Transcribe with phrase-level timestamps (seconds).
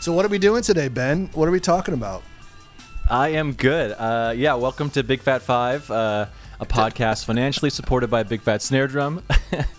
[0.00, 1.28] So what are we doing today, Ben?
[1.34, 2.22] What are we talking about?
[3.10, 3.92] I am good.
[3.92, 6.24] Uh, yeah, welcome to Big Fat Five, uh,
[6.58, 9.22] a podcast financially supported by Big Fat Snare Drum.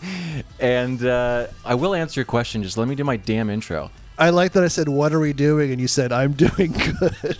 [0.59, 2.61] and uh, I will answer your question.
[2.61, 3.89] Just let me do my damn intro.
[4.19, 7.39] I like that I said, "What are we doing?" and you said, "I'm doing good."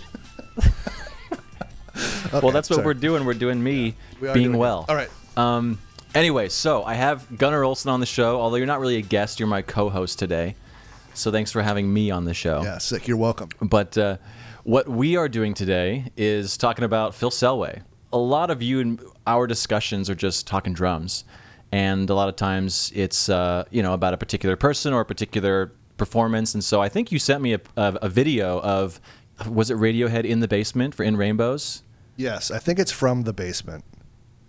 [2.32, 2.84] well, that's what sorry.
[2.84, 3.24] we're doing.
[3.24, 4.86] We're doing me We being doing well.
[4.88, 5.10] All right.
[5.36, 5.78] Um,
[6.16, 8.40] anyway, so I have Gunnar Olsen on the show.
[8.40, 10.56] Although you're not really a guest, you're my co-host today.
[11.14, 12.62] So thanks for having me on the show.
[12.62, 13.06] Yeah, sick.
[13.06, 13.50] You're welcome.
[13.60, 14.16] But uh,
[14.64, 17.82] what we are doing today is talking about Phil Selway.
[18.12, 21.24] A lot of you in our discussions are just talking drums,
[21.70, 25.04] and a lot of times it's uh, you know about a particular person or a
[25.04, 26.54] particular performance.
[26.54, 29.00] And so I think you sent me a, a, a video of
[29.48, 31.82] was it Radiohead in the basement for In Rainbows?
[32.16, 33.84] Yes, I think it's from the basement.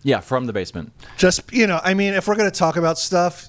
[0.03, 0.91] Yeah, from the basement.
[1.17, 3.47] Just you know, I mean, if we're gonna talk about stuff,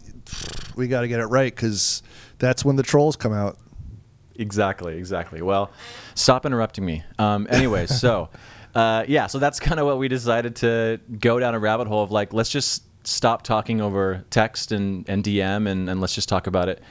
[0.77, 2.03] we got to get it right because
[2.45, 3.59] that's when the trolls come out.
[4.37, 5.43] Exactly, exactly.
[5.43, 5.71] Well,
[6.15, 7.05] stop interrupting me.
[7.19, 8.31] Um, anyway, so
[8.75, 12.03] uh, yeah, so that's kind of what we decided to go down a rabbit hole
[12.03, 16.29] of like, let's just stop talking over text and, and DM and, and let's just
[16.29, 16.83] talk about it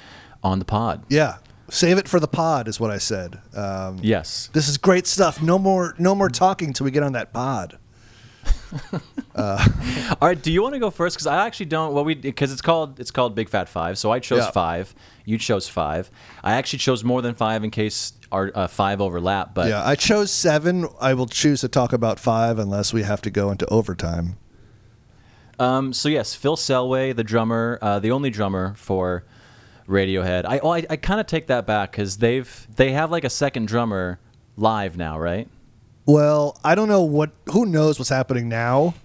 [0.44, 1.03] on the pod.
[1.09, 1.38] Yeah,
[1.69, 3.39] save it for the pod is what I said.
[3.56, 4.50] Um, Yes.
[4.53, 5.41] This is great stuff.
[5.41, 7.78] No more, no more talking till we get on that pod.
[9.36, 9.58] All
[10.22, 10.41] right.
[10.41, 11.16] Do you want to go first?
[11.16, 11.94] Because I actually don't.
[11.94, 13.97] Well, we because it's called it's called Big Fat Five.
[13.97, 14.52] So I chose Yeah.
[14.52, 14.94] five.
[15.25, 16.11] You chose five.
[16.44, 19.53] I actually chose more than five in case our uh, five overlap.
[19.53, 20.88] But Yeah, I chose seven.
[21.00, 24.38] I will choose to talk about five unless we have to go into overtime.
[25.59, 29.23] Um, so yes, Phil Selway, the drummer, uh, the only drummer for
[29.88, 30.45] Radiohead.
[30.45, 33.30] I oh, I, I kind of take that back because they've they have like a
[33.30, 34.19] second drummer
[34.57, 35.47] live now, right?
[36.06, 37.32] Well, I don't know what.
[37.52, 38.94] Who knows what's happening now?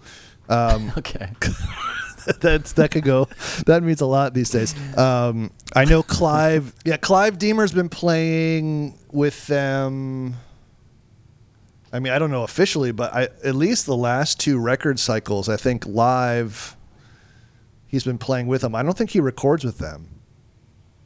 [0.98, 1.30] Okay.
[2.40, 3.28] That's that could go.
[3.66, 4.74] That means a lot these days.
[4.98, 6.74] Um, I know Clive.
[6.84, 10.36] Yeah, Clive Deemer's been playing with them.
[11.92, 15.48] I mean, I don't know officially, but I, at least the last two record cycles,
[15.48, 16.76] I think live.
[17.86, 18.74] He's been playing with them.
[18.74, 20.08] I don't think he records with them.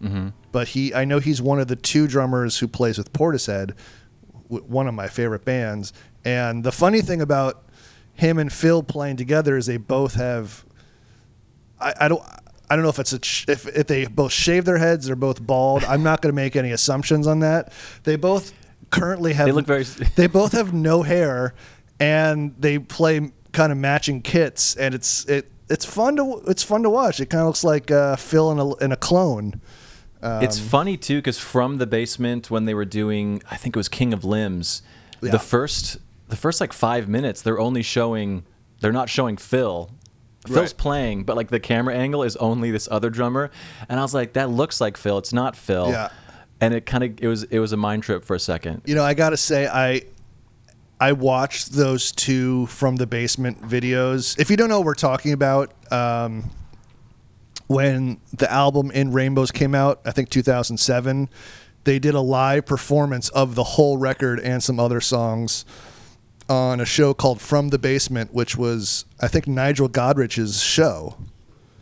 [0.00, 3.72] hmm but he I know he's one of the two drummers who plays with Portishead,
[4.60, 5.92] one of my favorite bands.
[6.24, 7.64] And the funny thing about
[8.14, 10.64] him and Phil playing together is they both have
[11.80, 12.22] I, I don't
[12.70, 15.16] I don't know if it's a ch- if if they both shave their heads or
[15.16, 15.84] both bald.
[15.84, 17.72] I'm not going to make any assumptions on that.
[18.04, 18.52] They both
[18.90, 19.84] currently have They look very-
[20.16, 21.54] they both have no hair
[21.98, 26.82] and they play kind of matching kits and it's it it's fun to it's fun
[26.82, 27.20] to watch.
[27.20, 29.60] It kind of looks like uh, Phil in a in a clone.
[30.22, 33.88] It's funny too because from the basement when they were doing, I think it was
[33.88, 34.82] King of Limbs,
[35.20, 35.30] Yeah.
[35.32, 38.44] the first the first like five minutes they're only showing
[38.80, 39.90] they're not showing Phil.
[40.46, 40.76] Phil's Right.
[40.76, 43.50] playing, but like the camera angle is only this other drummer,
[43.88, 45.18] and I was like, that looks like Phil.
[45.18, 45.90] It's not Phil.
[45.90, 46.08] Yeah.
[46.60, 48.82] And it kind of it was it was a mind trip for a second.
[48.84, 50.02] You know, I gotta say, I
[51.00, 54.38] I watched those two from the basement videos.
[54.38, 56.50] If you don't know what we're talking about, um,
[57.72, 61.28] when the album In Rainbows came out, I think 2007,
[61.84, 65.64] they did a live performance of the whole record and some other songs
[66.48, 71.16] on a show called From the Basement, which was I think Nigel Godrich's show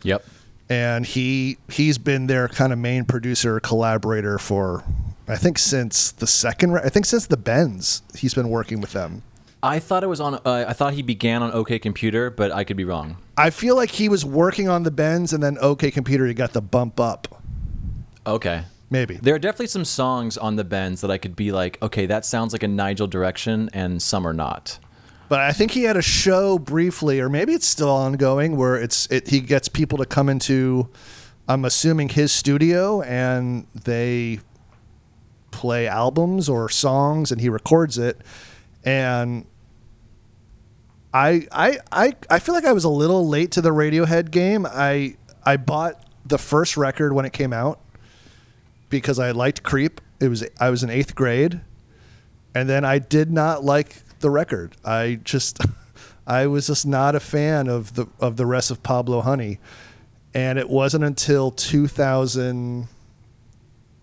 [0.03, 0.23] Yep.
[0.69, 4.83] and he he's been their kind of main producer collaborator for
[5.27, 9.23] I think since the second I think since the Bends he's been working with them.
[9.63, 10.35] I thought it was on.
[10.43, 13.17] Uh, I thought he began on OK Computer, but I could be wrong.
[13.41, 16.53] I feel like he was working on the Bends and then OK Computer he got
[16.53, 17.41] the bump up
[18.25, 18.63] Okay.
[18.89, 19.15] maybe.
[19.15, 22.25] There are definitely some songs on the bends that I could be like, okay, that
[22.25, 24.77] sounds like a Nigel direction, and some are not.
[25.27, 29.07] But I think he had a show briefly or maybe it's still ongoing where it's
[29.09, 30.89] it he gets people to come into
[31.47, 34.39] I'm assuming his studio and they
[35.51, 38.19] play albums or songs and he records it
[38.83, 39.45] and
[41.13, 44.65] I, I I I feel like I was a little late to the Radiohead game.
[44.65, 47.79] I I bought the first record when it came out
[48.89, 49.99] because I liked Creep.
[50.19, 51.61] It was I was in eighth grade,
[52.55, 54.77] and then I did not like the record.
[54.85, 55.59] I just
[56.27, 59.59] I was just not a fan of the of the rest of Pablo Honey,
[60.33, 62.87] and it wasn't until 2000.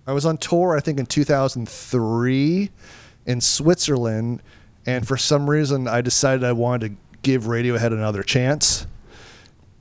[0.07, 2.71] I was on tour, I think, in 2003
[3.27, 4.43] in Switzerland,
[4.87, 8.87] and for some reason, I decided I wanted to give Radiohead another chance.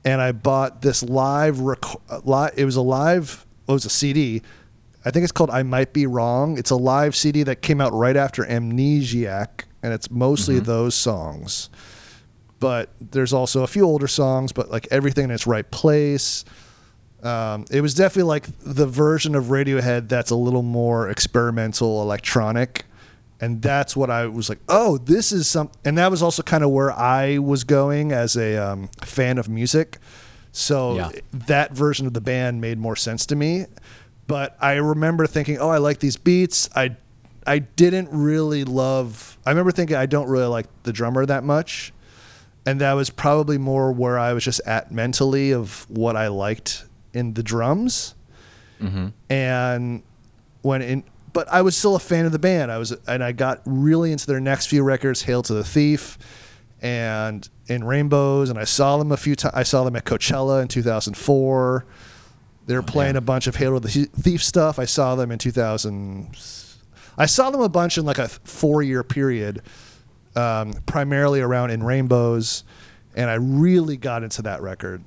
[0.04, 1.84] And I bought this live, rec-
[2.24, 4.42] li- it was a live, well, it was a CD.
[5.04, 6.58] I think it's called I Might Be Wrong.
[6.58, 11.70] It's a live CD that came out right after Amnesiac, and it's mostly those songs.
[12.60, 16.44] But there's also a few older songs, but like everything in its right place.
[17.22, 22.84] Um, it was definitely like the version of Radiohead that's a little more experimental, electronic,
[23.40, 24.58] and that's what I was like.
[24.68, 28.36] Oh, this is some, and that was also kind of where I was going as
[28.36, 29.98] a um, fan of music.
[30.52, 31.10] So Yeah.
[31.46, 33.66] that version of the band made more sense to me.
[34.26, 36.68] But I remember thinking, oh, I like these beats.
[36.76, 36.96] I
[37.46, 39.38] I didn't really love.
[39.46, 41.94] I remember thinking I don't really like the drummer that much,
[42.66, 46.84] and that was probably more where I was just at mentally of what I liked
[47.14, 48.14] in the drums.
[49.30, 50.02] And
[50.62, 51.04] when in,
[51.38, 52.72] but I was still a fan of the band.
[52.72, 56.18] I was, and I got really into their next few records, "Hail to the Thief,"
[56.82, 59.54] and in Rainbows, and I saw them a few times.
[59.54, 61.84] I saw them at Coachella in 2004.
[62.66, 64.80] They were playing a bunch of Hail to the Thief stuff.
[64.80, 66.36] I saw them in 2000.
[67.16, 69.62] I saw them a bunch in like a four year period,
[70.34, 72.64] um, primarily around in Rainbows,
[73.14, 75.04] and I really got into that record.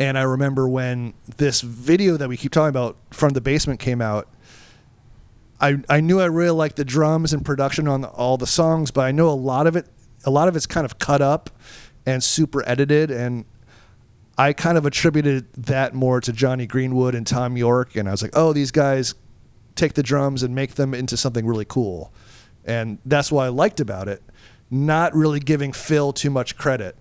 [0.00, 4.00] And I remember when this video that we keep talking about from the basement came
[4.00, 4.26] out.
[5.60, 9.02] I I knew I really liked the drums and production on all the songs, but
[9.02, 9.86] I know a lot of it
[10.24, 11.50] a lot of it's kind of cut up
[12.06, 13.44] and super edited and
[14.36, 18.22] I kind of attributed that more to Jonny Greenwood and Thom Yorke and I was
[18.22, 19.14] like, "Oh, these guys
[19.76, 22.12] take the drums and make them into something really cool."
[22.64, 24.22] And that's what I liked about it,
[24.70, 26.96] not really giving Phil too much credit.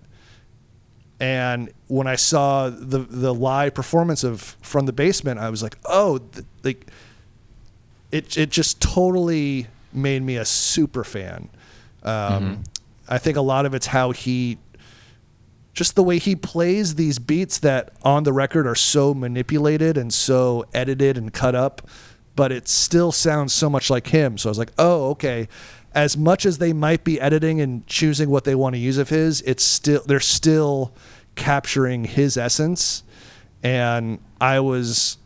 [1.20, 5.78] And when I saw the the live performance of from the basement, I was like,
[5.86, 6.88] "Oh, th- like
[8.14, 11.50] it it just totally made me a super fan.
[12.04, 12.64] Um,
[13.08, 14.58] I think a lot of it's how he,
[15.74, 20.14] just the way he plays these beats that on the record are so manipulated and
[20.14, 21.88] so edited and cut up,
[22.36, 24.38] but it still sounds so much like him.
[24.38, 25.48] So I was like, oh, okay.
[25.96, 29.10] As much as they might be editing and choosing what they want to use of
[29.10, 30.94] his, it's still they're still
[31.36, 33.04] capturing his essence.
[33.64, 35.18] And I was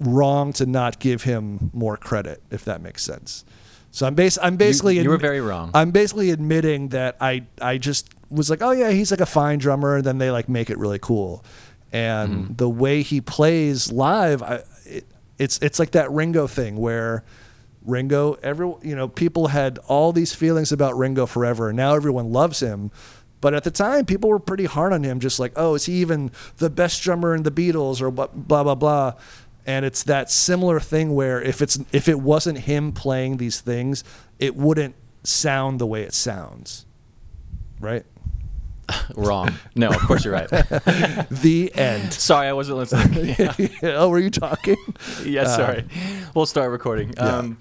[0.00, 3.44] wrong to not give him more credit, if that makes sense.
[3.90, 5.70] So I'm bas- I'm basically you were very wrong.
[5.74, 9.58] I'm basically admitting that I I just was like, oh yeah, he's like a fine
[9.58, 11.44] drummer, and then they like make it really cool,
[11.92, 12.54] and Mm-hmm.
[12.56, 15.06] the way he plays live, I it,
[15.38, 17.24] it's it's like that Ringo thing where.
[17.84, 22.32] Ringo, every you know, people had all these feelings about Ringo forever, and now everyone
[22.32, 22.90] loves him.
[23.40, 25.92] But at the time, people were pretty hard on him, just like, oh, is he
[26.00, 28.26] even the best drummer in the Beatles or blah
[28.64, 29.14] blah blah.
[29.66, 34.04] And it's that similar thing where if it's if it wasn't him playing these things,
[34.38, 36.86] it wouldn't sound the way it sounds,
[37.80, 38.06] right?
[39.16, 39.52] wrong.
[39.74, 40.48] No, of course you're right.
[41.30, 42.12] The end.
[42.12, 43.78] sorry, I wasn't listening.
[43.82, 44.76] oh, were you talking?
[45.24, 45.84] yeah, sorry.
[46.34, 47.12] we'll start recording.
[47.18, 47.58] Um,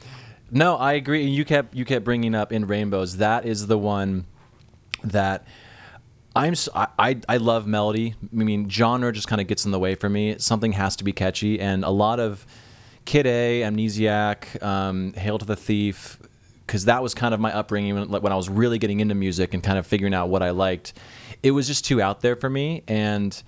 [0.52, 1.26] no, I agree.
[1.26, 3.18] You kept you kept bringing up in Rainbows.
[3.18, 4.26] That is the one
[5.04, 5.46] that
[6.36, 6.54] I'm.
[6.76, 8.16] I, I love melody.
[8.24, 10.38] I mean, genre just kind of gets in the way for me.
[10.38, 12.46] Something has to be catchy, and a lot of
[13.06, 16.20] Kid A, Amnesiac, um, Hail to the Thief,
[16.66, 19.54] because that was kind of my upbringing when, when I was really getting into music
[19.54, 20.94] and kind of figuring out what I liked.
[21.44, 23.42] It was just too out there for me, and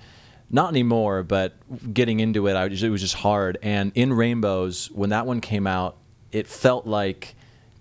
[0.50, 1.24] not anymore.
[1.24, 1.56] But
[1.94, 3.58] getting into it, I just, it was just hard.
[3.62, 5.98] And in Rainbows, when that one came out,
[6.32, 7.36] it felt like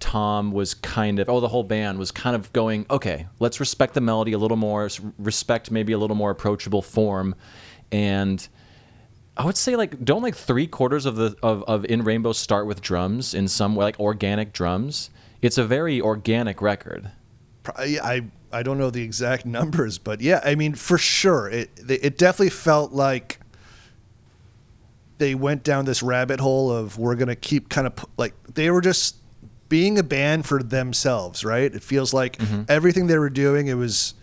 [0.07, 3.93] Thom was kind of, oh, the whole band was kind of going, okay, let's respect
[3.93, 4.89] the melody a little more,
[5.19, 7.35] respect maybe a little more approachable form,
[7.91, 8.47] and
[9.37, 12.69] I would say like don't like three quarters of the of, of in Rainbow start
[12.69, 15.11] with drums in some way like organic drums.
[15.43, 17.11] It's a very organic record.
[17.77, 22.17] I I don't know the exact numbers, but yeah, I mean for sure, it it
[22.17, 23.41] definitely felt like
[25.19, 28.81] they went down this rabbit hole of we're gonna keep kind of like they were
[28.81, 29.17] just
[29.69, 31.75] being a band for themselves, right?
[31.75, 34.15] It feels like everything they were doing, it was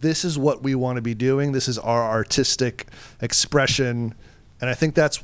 [0.00, 1.52] this is what we want to be doing.
[1.52, 2.86] This is our artistic
[3.22, 4.14] expression,
[4.60, 5.22] and I think that's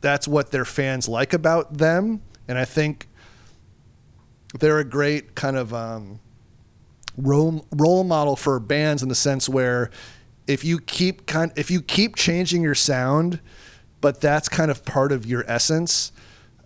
[0.00, 2.22] that's what their fans like about them.
[2.46, 3.08] And I think
[4.60, 6.20] they're a great kind of um,
[7.16, 9.90] role role model for bands in the sense where
[10.46, 13.40] if you keep kind if you keep changing your sound,
[14.00, 16.12] but that's kind of part of your essence.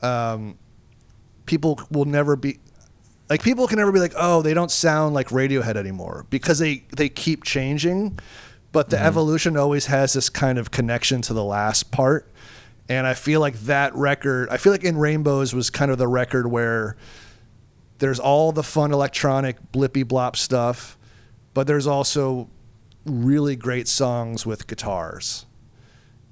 [0.03, 0.59] Um,
[1.49, 2.59] people will never be
[3.28, 6.85] like people can never be like oh they don't sound like radiohead anymore because they
[6.97, 8.19] they keep changing
[8.71, 9.07] but the mm-hmm.
[9.07, 12.31] evolution always has this kind of connection to the last part
[12.88, 16.09] and i feel like that record i feel like in rainbows was kind of the
[16.09, 16.97] record where
[17.99, 20.97] there's all the fun electronic blippy blop stuff
[21.55, 22.49] but there's also
[23.05, 25.47] really great songs with guitars.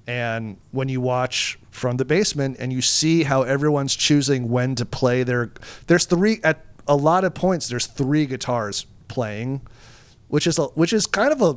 [0.06, 4.84] And when you watch from the basement and you see how everyone's choosing when to
[4.86, 5.52] play their
[5.86, 9.60] there's three at a lot of points there's three guitars playing
[10.28, 11.54] which is a, which is kind of a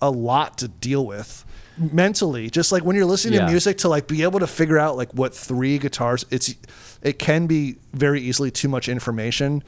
[0.00, 1.44] a lot to deal with
[1.76, 3.46] mentally just like when you're listening Yeah.
[3.46, 6.54] to music to like be able to figure out like what three guitars it's
[7.02, 9.62] it can be very easily too much information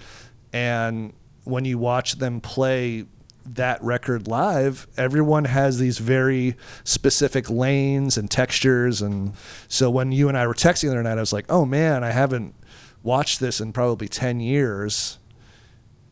[0.53, 1.13] and
[1.45, 3.07] when you watch them play
[3.45, 9.03] that record live everyone has these very specific lanes and textures.
[9.03, 9.35] And
[9.69, 12.05] so when you and I were texting the other night I was like oh man
[12.05, 12.55] I haven't
[13.03, 15.19] watched this in probably 10 years.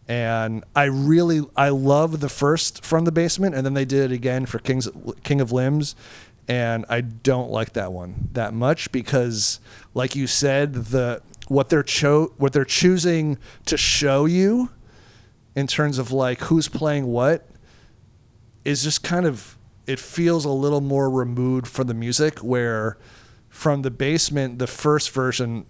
[0.06, 4.14] And I really I love the first from the basement, and then they did it
[4.14, 4.88] again for Kings
[5.22, 5.94] King of Limbs,
[6.48, 9.60] and I don't like that one that much because,
[9.92, 14.70] like you said, the what they're cho- what they're choosing to show you,
[15.58, 17.46] in terms of like who's playing what,
[18.64, 22.98] is just kind of it feels a little more removed from the music where
[23.48, 25.64] from the basement the first version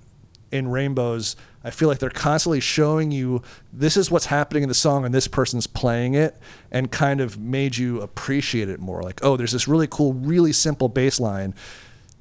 [0.50, 3.40] in rainbows i feel like they're constantly showing you
[3.73, 6.37] this is what's happening in the song and this person's playing it
[6.71, 9.02] and kind of made you appreciate it more.
[9.02, 11.54] Like oh there's this really cool really simple bass line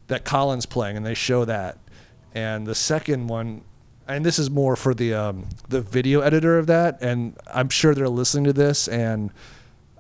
[0.07, 1.77] that colin's playing and they show that.
[2.33, 3.63] And the second one
[4.07, 7.93] and this is more for the um, the video editor of that and i'm sure
[7.93, 9.31] they're listening to this and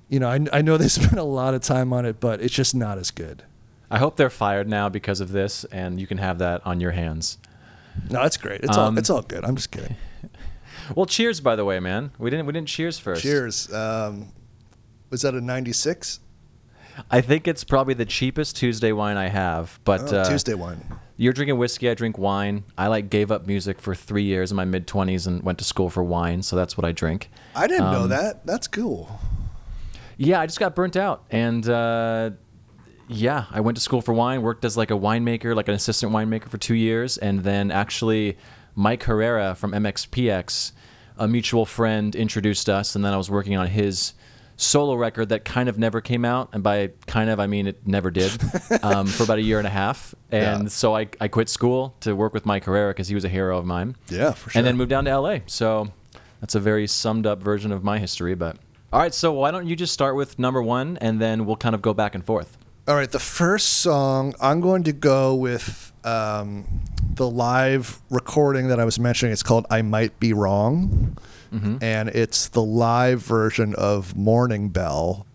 [0.09, 2.53] you know I, I know they spent a lot of time on it but it's
[2.53, 3.43] just not as good.
[3.89, 6.91] I hope they're fired now because of this, and you can have that on your
[6.91, 7.37] hands.
[8.09, 8.59] no it's great.
[8.61, 9.45] It's Um, all it's all good.
[9.45, 9.95] I'm just kidding.
[10.95, 12.11] Well, cheers, by the way, man.
[12.17, 13.21] We didn't we didn't cheers first.
[13.21, 13.73] cheers.
[13.73, 14.31] Um,
[15.09, 16.19] was that a 96
[17.11, 20.83] I think it's probably the cheapest Tuesday wine I have, but oh, uh, tuesday one
[21.19, 21.89] You're drinking whiskey.
[21.89, 22.63] I drink wine.
[22.77, 25.63] I like gave up music for three years in my mid twenties and went to
[25.65, 27.29] school for wine, so that's what I drink.
[27.55, 29.19] i didn't know Um, that that's cool
[30.17, 32.31] Yeah, I just got burnt out, and uh,
[33.07, 34.41] yeah, I went to school for wine.
[34.43, 38.37] Worked as like a winemaker, like an assistant winemaker for two years, and then actually
[38.75, 40.71] Mike Herrera from MXPX,
[41.17, 44.13] a mutual friend, introduced us, and then I was working on his
[44.57, 47.85] solo record that kind of never came out, and by kind of I mean it
[47.87, 48.31] never did,
[48.83, 50.69] um, for about a year and a half, and Yeah.
[50.69, 53.57] so I I quit school to work with Mike Herrera because he was a hero
[53.57, 53.95] of mine.
[54.09, 55.39] yeah for sure And then moved down to LA.
[55.45, 55.89] So
[56.41, 58.35] that's a very summed up version of my history.
[58.35, 58.57] But
[58.91, 61.75] all right, so why don't you just start with number one, and then we'll kind
[61.75, 62.57] of go back and forth.
[62.87, 66.65] All right, the first song I'm going to go with um,
[67.15, 69.33] the live recording that I was mentioning.
[69.33, 71.17] It's called "I Might Be Wrong,"
[71.51, 75.25] and it's the live version of "Morning Bell"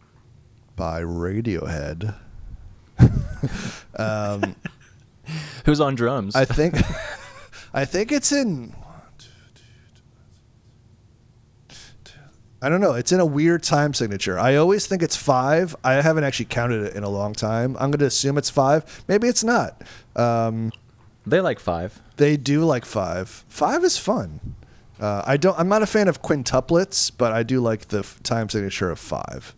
[0.76, 2.14] by Radiohead.
[3.96, 4.56] um,
[5.64, 6.34] Who's on drums?
[6.36, 6.76] I think,
[7.74, 8.74] I think it's in.
[12.64, 12.92] I don't know.
[12.94, 14.38] It's in a weird time signature.
[14.38, 15.74] I always think it's five.
[15.82, 17.74] I haven't actually counted it in a long time.
[17.80, 19.02] I'm going to assume it's five.
[19.08, 19.82] Maybe it's not.
[20.14, 20.70] Um,
[21.26, 22.00] they like five.
[22.18, 23.44] they do like five.
[23.48, 24.54] Five is fun.
[25.02, 25.58] Uh, I don't.
[25.58, 29.00] I'm not a fan of quintuplets, but I do like the f- time signature of
[29.00, 29.52] five.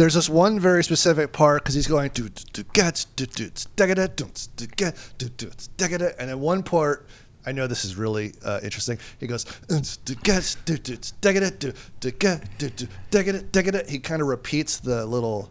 [0.00, 2.08] There's this one very specific part because he's going
[2.72, 3.44] get to to
[3.76, 4.16] degada
[4.56, 7.06] to get to degada, and then one part.
[7.44, 8.98] I know this is really uh, interesting.
[9.18, 9.44] He goes.
[13.90, 15.50] He kind of repeats the little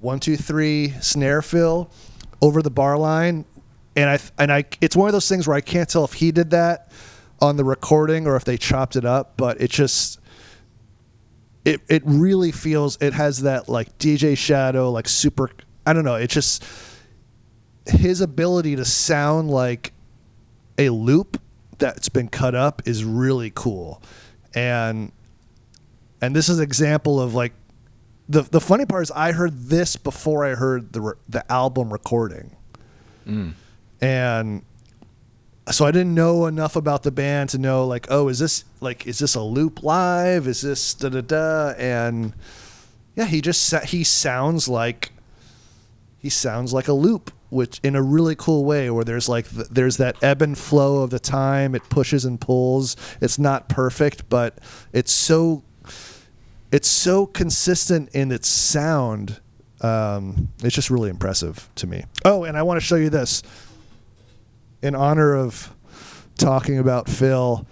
[0.00, 1.92] one two three snare fill
[2.42, 3.44] over the bar line,
[3.94, 4.64] and I and I.
[4.80, 6.90] It's one of those things where I can't tell if he did that
[7.40, 10.17] on the recording or if they chopped it up, but it just
[11.68, 15.50] it it really feels it has that like DJ Shadow like super
[15.86, 16.64] I don't know it just
[17.86, 19.92] his ability to sound like
[20.78, 21.40] a loop
[21.78, 24.02] that's been cut up is really cool.
[24.54, 25.12] And
[26.20, 27.52] and this is an example of like
[28.28, 32.56] the the funny part is I heard this before I heard the the album recording.
[33.26, 33.52] Mm.
[34.00, 34.62] And
[35.70, 39.06] so I didn't know enough about the band to know like, oh, is this like
[39.06, 40.46] is this a loop live?
[40.46, 41.74] Is this da da da?
[41.78, 42.34] And
[43.16, 45.12] yeah, he just he sounds like
[46.18, 49.68] he sounds like a loop, which in a really cool way, where there's like th-
[49.70, 51.74] there's that ebb and flow of the time.
[51.74, 52.96] It pushes and pulls.
[53.20, 54.58] It's not perfect, but
[54.92, 55.62] it's so
[56.70, 59.40] it's so consistent in its sound.
[59.80, 62.04] Um, it's just really impressive to me.
[62.24, 63.42] Oh, and I want to show you this
[64.82, 65.74] in honor of
[66.36, 67.66] talking about Phil.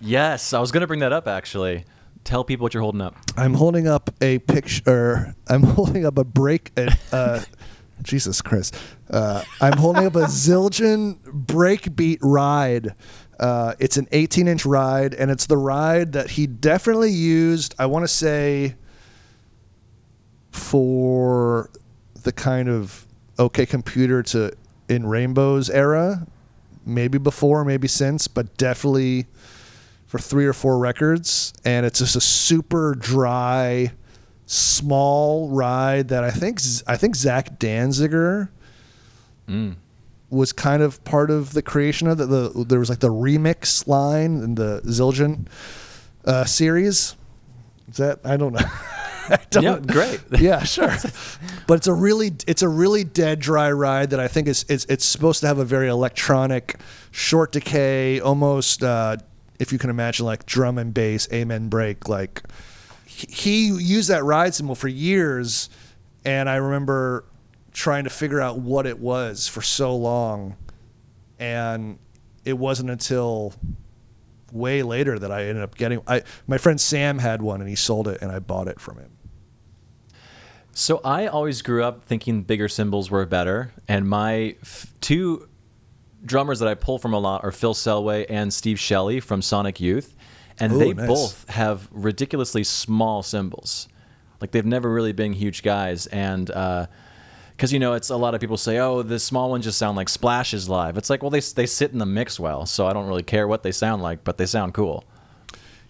[0.00, 1.84] Yes, I was gonna bring that up actually.
[2.24, 3.16] Tell people what you're holding up.
[3.36, 5.34] I'm holding up a picture.
[5.48, 6.72] I'm holding up a break.
[7.12, 7.40] Uh,
[8.02, 8.76] Jesus Christ.
[9.10, 12.94] Uh, I'm holding up a Zildjian breakbeat ride.
[13.38, 17.86] Uh, it's an 18 inch ride, and it's the ride that he definitely used, I
[17.86, 18.76] want to say,
[20.50, 21.70] for
[22.22, 23.06] the kind of
[23.38, 24.52] OK Computer to
[24.92, 26.26] in Rainbow's era.
[26.84, 29.26] Maybe before, maybe since, but definitely
[30.06, 31.52] for three or four records.
[31.64, 33.92] And it's just a super dry
[34.46, 38.48] small ride that I think I think Zach Danziger
[39.48, 39.74] Mm.
[40.30, 43.86] was kind of part of the creation of the, the there was like the remix
[43.88, 45.46] line in the Zildjian
[46.24, 47.16] uh, series.
[47.90, 48.60] Is that I don't know.
[49.60, 50.20] Yeah, great.
[50.38, 50.94] yeah, sure.
[51.66, 54.84] but it's a really it's a really dead dry ride that I think is it's
[54.86, 59.18] it's supposed to have a very electronic, short decay, almost uh,
[59.58, 62.08] if you can imagine like drum and bass, amen break.
[62.08, 62.42] Like
[63.04, 65.68] he, he used that ride cymbal for years,
[66.24, 67.24] and I remember
[67.72, 70.56] trying to figure out what it was for so long,
[71.38, 71.98] and
[72.44, 73.54] it wasn't until
[74.52, 76.02] way later that I ended up getting.
[76.06, 78.98] I my friend Sam had one and he sold it, and I bought it from
[78.98, 79.10] him.
[80.74, 85.48] So I always grew up thinking bigger cymbals were better, and my f- two
[86.24, 89.80] drummers that I pull from a lot are Phil Selway and Steve Shelley from Sonic
[89.80, 90.16] Youth,
[90.58, 91.06] and Ooh, they nice.
[91.06, 93.88] both have ridiculously small cymbals.
[94.40, 96.86] Like they've never really been huge guys, and uh,
[97.62, 99.96] because you know, it's a lot of people say, "Oh, the small ones just sound
[99.96, 102.92] like splashes live." It's like, well, they they sit in the mix well, so I
[102.92, 105.04] don't really care what they sound like, but they sound cool.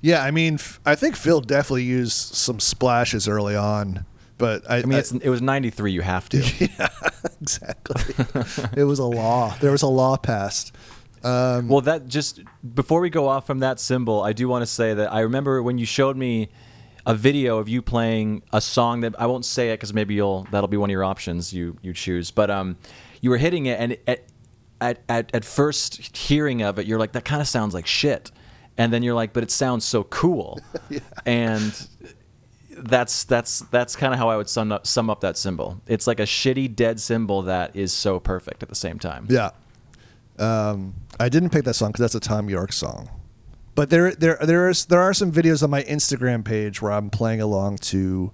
[0.03, 4.05] Yeah, I mean, f- I think Phil definitely used some splashes early on,
[4.37, 5.93] but I, I mean, it's, it was '93.
[5.93, 6.39] You have to.
[6.59, 6.89] yeah,
[7.41, 8.15] exactly.
[8.77, 9.57] it was a law.
[9.63, 10.77] There was a law passed.
[11.25, 12.41] Um, Well, that just
[12.75, 15.63] before we go off from that cymbal, I do want to say that I remember
[15.63, 16.51] when you showed me
[17.07, 20.47] a video of you playing a song that I won't say it because maybe you'll
[20.51, 22.31] that'll be one of your options you you choose.
[22.31, 22.77] But um,
[23.21, 24.25] you were hitting it, and at
[24.81, 28.31] at at, at first hearing of it, you're like, that kind of sounds like shit,
[28.79, 30.61] and then you're like, but it sounds so cool,
[31.27, 31.89] and
[32.71, 35.81] that's that's that's kind of how I would sum up sum up that cymbal.
[35.87, 39.27] It's like a shitty dead cymbal that is so perfect at the same time.
[39.29, 39.51] yeah.
[40.39, 43.09] Um, I didn't pick that song because that's a Thom Yorke song.
[43.75, 47.09] But there, there, there is there are some videos on my Instagram page where I'm
[47.09, 48.33] playing along to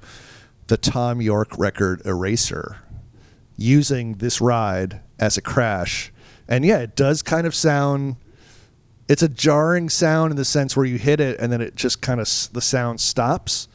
[0.67, 2.79] the Thom Yorke record Eraser,
[3.57, 6.13] using this ride as a crash,
[6.49, 8.17] and yeah, it does kind of sound.
[9.09, 12.03] It's a jarring sound in the sense where you hit it and then it just
[12.03, 13.69] kind of the sound stops.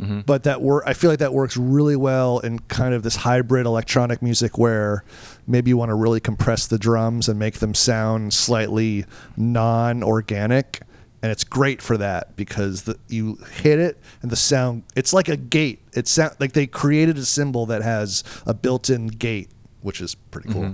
[0.00, 0.20] Mm-hmm.
[0.20, 3.66] but that work I feel like that works really well in kind of this hybrid
[3.66, 5.02] electronic music where
[5.48, 9.06] maybe you want to really compress the drums and make them sound slightly
[9.36, 10.82] non-organic
[11.22, 15.28] and it's great for that because the, you hit it and the sound it's like
[15.28, 19.50] a gate it sound like they created a cymbal that has a built-in gate
[19.82, 20.72] which is pretty cool mm-hmm.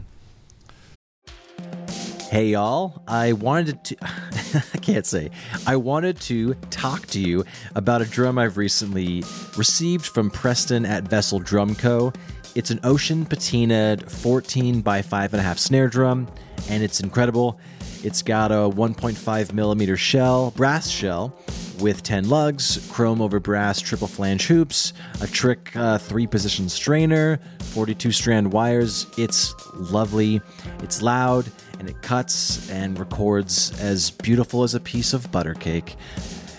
[2.31, 5.31] Hey y'all, I wanted to I can't say.
[5.69, 7.45] I wanted to talk to you
[7.77, 9.23] about a drum I've recently
[9.57, 12.13] received from Preston at Vessel Drum Co.
[12.57, 16.27] It's an ocean patinaed 14 by 5.5 snare drum,
[16.69, 17.61] and it's incredible.
[18.05, 21.35] It's got a 1.5 millimeter shell, brass shell,
[21.81, 27.41] with 10 lugs, chrome over brass triple flange hoops, a trick uh, three position strainer,
[27.61, 29.07] 42 strand wires.
[29.17, 30.43] It's lovely,
[30.83, 35.97] it's loud, and it cuts and records as beautiful as a piece of butter cake.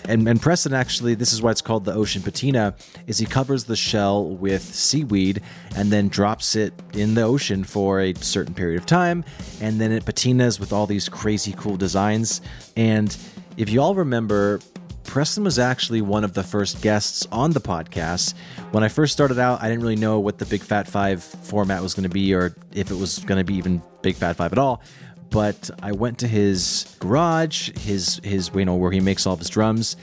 [0.08, 2.74] And, and Preston actually, this is why it's called the ocean patina,
[3.06, 5.42] is he covers the shell with seaweed
[5.76, 9.24] and then drops it in the ocean for a certain period of time,
[9.60, 12.40] and then it patinas with all these crazy cool designs.
[12.76, 13.16] And
[13.56, 14.60] if you all remember,
[15.04, 18.34] Preston was actually one of the first guests on the podcast.
[18.72, 21.82] When I first started out, I didn't really know what the Big Fat Five format
[21.82, 24.52] was going to be, or if it was going to be even Big Fat Five
[24.52, 24.82] at all.
[25.30, 29.38] But I went to his garage, his his you know where he makes all of
[29.38, 29.96] his drums.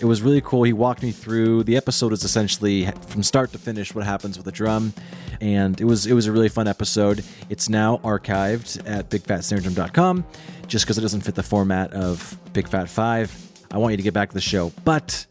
[0.00, 0.62] It was really cool.
[0.62, 1.64] He walked me through.
[1.64, 4.94] The episode is essentially from start to finish what happens with a drum,
[5.40, 7.24] and it was it was a really fun episode.
[7.48, 10.24] It's now archived at bigfatsnaredrum.com,
[10.66, 13.32] just because it doesn't fit the format of Big Fat Five.
[13.70, 15.26] I want you to get back to the show, but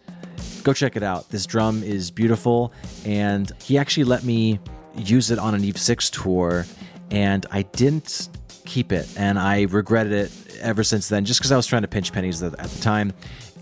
[0.63, 1.29] go check it out.
[1.29, 2.71] This drum is beautiful,
[3.05, 4.59] and he actually let me
[4.95, 6.65] use it on an Eve 6 tour,
[7.12, 8.29] and I didn't
[8.65, 11.88] keep it, and I regretted it ever since then, just because I was trying to
[11.88, 13.13] pinch pennies at the time,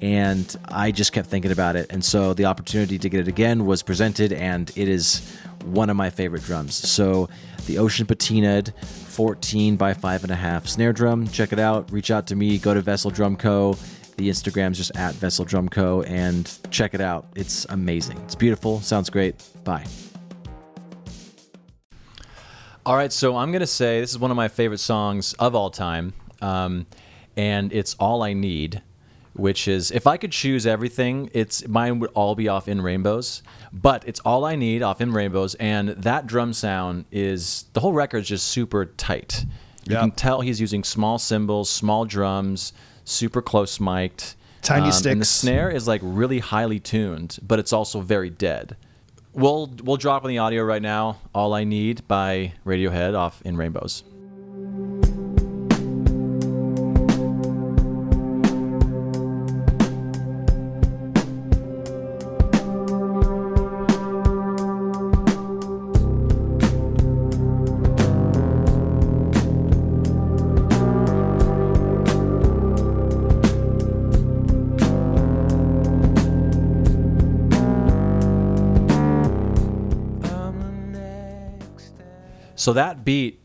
[0.01, 1.87] and I just kept thinking about it.
[1.89, 5.95] And so the opportunity to get it again was presented, and it is one of
[5.95, 6.75] my favorite drums.
[6.75, 7.29] So
[7.65, 11.27] the Ocean Patinaed 14 by 5.5 snare drum.
[11.27, 11.91] Check it out.
[11.91, 12.57] Reach out to me.
[12.57, 13.77] Go to Vessel Drum Co.
[14.17, 16.01] The Instagram's just at Vessel Drum Co.
[16.03, 17.27] and check it out.
[17.35, 18.17] It's amazing.
[18.25, 18.81] It's beautiful.
[18.81, 19.43] Sounds great.
[19.63, 19.85] Bye.
[22.87, 25.69] All right, so I'm gonna say this is one of my favorite songs of all
[25.69, 26.85] time, um,
[27.35, 28.81] and it's "All I Need,"
[29.33, 33.43] which is if I could choose everything, it's mine would all be off in rainbows,
[33.73, 37.91] but it's "All I Need" off in rainbows, and that drum sound is the whole
[37.91, 39.43] record is just super tight.
[39.85, 39.99] You Yeah.
[39.99, 42.71] can tell he's using small cymbals, small drums,
[43.03, 44.35] super close mic'd.
[44.61, 45.27] Tiny and the sticks.
[45.27, 48.77] snare is like really highly tuned, but it's also very dead.
[49.33, 51.19] We'll we'll drop on the audio right now.
[51.33, 54.03] All I Need by Radiohead off in Rainbows.
[82.67, 83.39] So that beat,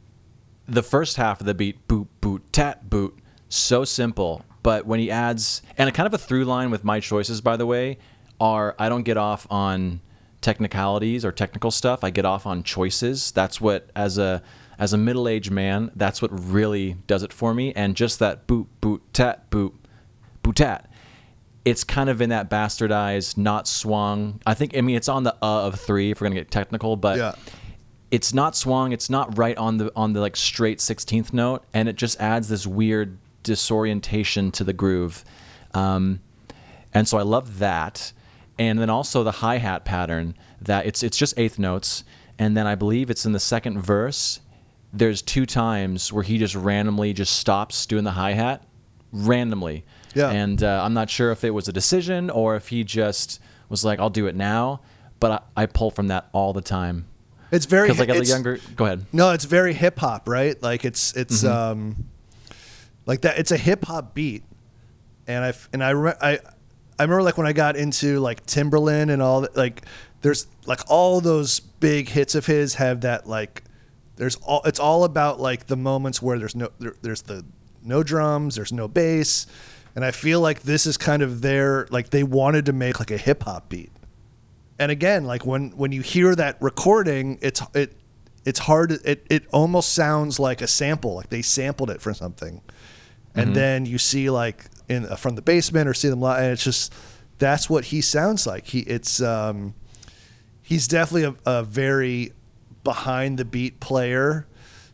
[0.66, 3.16] the first half of the beat, boot, boot, tat, boot,
[3.48, 4.44] so simple.
[4.64, 7.56] But when he adds, and a kind of a through line with my choices, by
[7.56, 7.98] the way,
[8.40, 10.00] are I don't get off on
[10.40, 12.02] technicalities or technical stuff.
[12.02, 13.30] I get off on choices.
[13.30, 14.42] That's what, as a
[14.76, 17.72] as a middle aged man, that's what really does it for me.
[17.74, 19.72] And just that boot, boot, tat, boot,
[20.42, 20.90] boot, tat.
[21.64, 24.40] It's kind of in that bastardized, not swung.
[24.44, 24.76] I think.
[24.76, 27.36] I mean, it's on the uh of three if we're gonna get technical, but Yeah.
[28.12, 31.88] It's not swung it's not right on the on the like straight 16th note and
[31.88, 35.24] it just adds this weird disorientation to the groove.
[35.74, 36.20] Um,
[36.94, 38.12] and so i love that.
[38.58, 42.04] And then also the hi-hat pattern that it's it's just eighth notes
[42.38, 44.40] and then i believe it's in the second verse
[44.92, 48.62] there's two times where he just randomly just stops doing the hi-hat
[49.10, 49.84] randomly.
[50.14, 50.30] Yeah.
[50.30, 53.84] and uh, i'm not sure if it was a decision or if he just was
[53.84, 54.82] like i'll do it now
[55.18, 57.06] but i, I pull from that all the time
[57.52, 60.60] It's very because like as a younger go ahead No, it's very hip hop, right?
[60.62, 61.52] Like it's it's Mm-hmm.
[61.80, 62.04] um
[63.06, 63.38] like that.
[63.38, 64.42] It's a hip hop beat,
[65.26, 66.32] and I and I re- I
[66.98, 69.56] I remember like when I got into like Timbaland and all that.
[69.56, 69.82] Like
[70.22, 73.64] there's like all those big hits of his have that like
[74.16, 77.44] there's all it's all about like the moments where there's no there, there's the
[77.82, 79.46] no drums, there's no bass,
[79.96, 83.10] and I feel like this is kind of their like they wanted to make like
[83.10, 83.90] a hip hop beat
[84.82, 87.96] and again like when when you hear that recording it's it
[88.44, 92.60] it's hard it it almost sounds like a sample like they sampled it for something.
[93.34, 96.52] And then you see like in uh, from the basement or see them live and
[96.52, 96.92] it's just
[97.38, 98.66] that's what he sounds like.
[98.66, 99.74] He it's um
[100.60, 102.32] he's definitely a, a very
[102.84, 104.46] behind the beat player.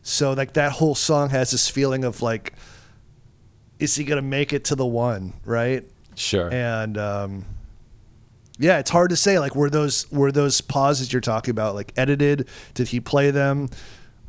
[0.03, 2.53] So like that whole song has this feeling of like
[3.77, 5.83] is he gonna make it to the one right?
[6.15, 6.53] Sure.
[6.53, 7.45] and um,
[8.59, 9.39] yeah, it's hard to say.
[9.39, 12.47] Like, were those were those pauses you're talking about like edited?
[12.73, 13.69] Did he play them?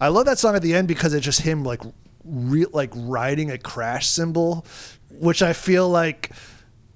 [0.00, 1.82] I love that song at the end because it's just him like
[2.24, 4.64] re- like riding a crash cymbal,
[5.10, 6.30] which I feel like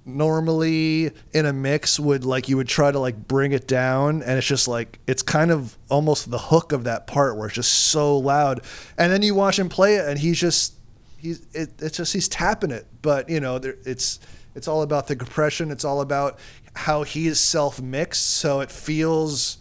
[0.05, 4.37] normally in a mix would like you would try to like bring it down and
[4.37, 7.71] it's just like it's kind of almost the hook of that part where it's just
[7.71, 8.61] so loud
[8.99, 10.75] and then you watch him play it and he's just
[11.17, 14.19] he's it, it's just he's tapping it but you know there, it's
[14.53, 16.37] it's all about the compression it's all about
[16.75, 19.57] how he is self mixed so it feels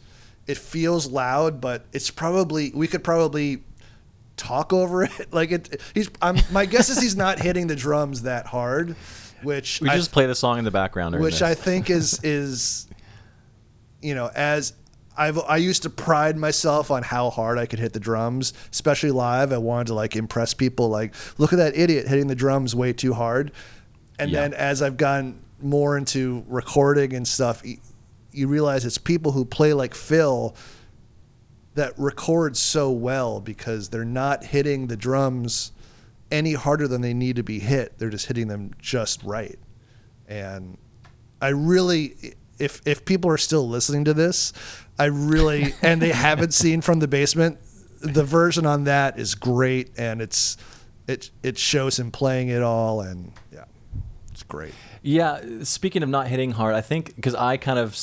[0.47, 3.63] it feels loud but it's probably we could probably
[4.37, 8.23] talk over it like it he's I'm, my guess is he's not hitting the drums
[8.23, 8.97] that hard
[9.43, 11.19] which we I- just play the song in the background.
[11.21, 11.43] which this.
[11.43, 12.89] I think is is
[14.03, 14.73] you know as
[15.17, 19.13] I've I used to pride myself on how hard I could hit the drums, especially
[19.13, 19.53] live.
[19.53, 22.93] I wanted to like impress people, like look at that idiot hitting the drums way
[22.93, 23.53] too hard.
[24.19, 24.41] And Yeah.
[24.41, 27.63] then as I've gone more into recording and stuff,
[28.33, 30.55] you realize it's people who play like Phil
[31.75, 35.73] that record so well because they're not hitting the drums
[36.31, 37.99] any harder than they need to be hit.
[37.99, 39.59] They're just hitting them just right.
[40.29, 40.79] And
[41.41, 44.53] I really if if people are still listening to this,
[44.99, 47.59] I really and they haven't seen from the basement,
[48.01, 50.57] the version on that is great and it's
[51.07, 53.65] it it shows him playing it all and yeah.
[54.31, 54.75] It's great.
[55.07, 57.97] Yeah, speaking of not hitting hard, I think because I kind of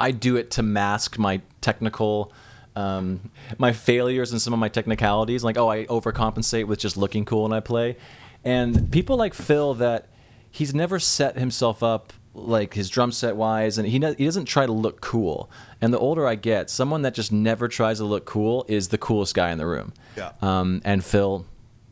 [0.00, 2.32] I do it to mask my technical
[2.74, 5.44] um, my failures and some of my technicalities.
[5.44, 7.96] Like, oh, I overcompensate with just looking cool when I play.
[8.44, 10.08] And people like Phil that
[10.50, 14.66] he's never set himself up like his drum set wise, and he he doesn't try
[14.66, 15.48] to look cool.
[15.80, 18.98] And the older I get, someone that just never tries to look cool is the
[18.98, 19.92] coolest guy in the room.
[20.16, 20.32] Yeah.
[20.42, 21.46] Um, and Phil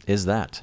[0.08, 0.62] is that.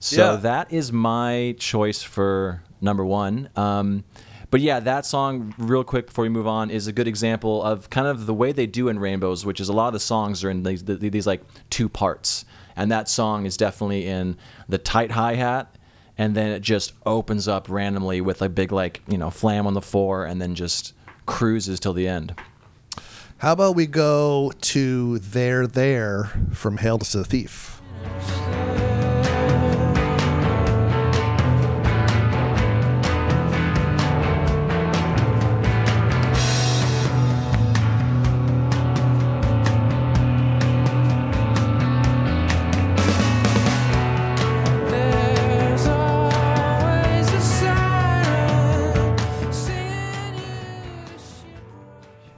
[0.00, 0.36] So Yeah.
[0.36, 3.48] that is my choice for number one.
[3.56, 4.04] Um,
[4.50, 7.88] but yeah, that song, real quick before we move on, is a good example of
[7.88, 10.44] kind of the way they do in Rainbows, which is a lot of the songs
[10.44, 11.40] are in these, these like
[11.70, 12.44] two parts,
[12.76, 14.36] and that song is definitely in
[14.68, 15.74] the tight hi hat,
[16.18, 19.72] and then it just opens up randomly with a big like you know flam on
[19.72, 20.92] the four, and then just
[21.24, 22.34] cruises till the end.
[23.38, 27.80] How about we go to There There from Hail to the Thief?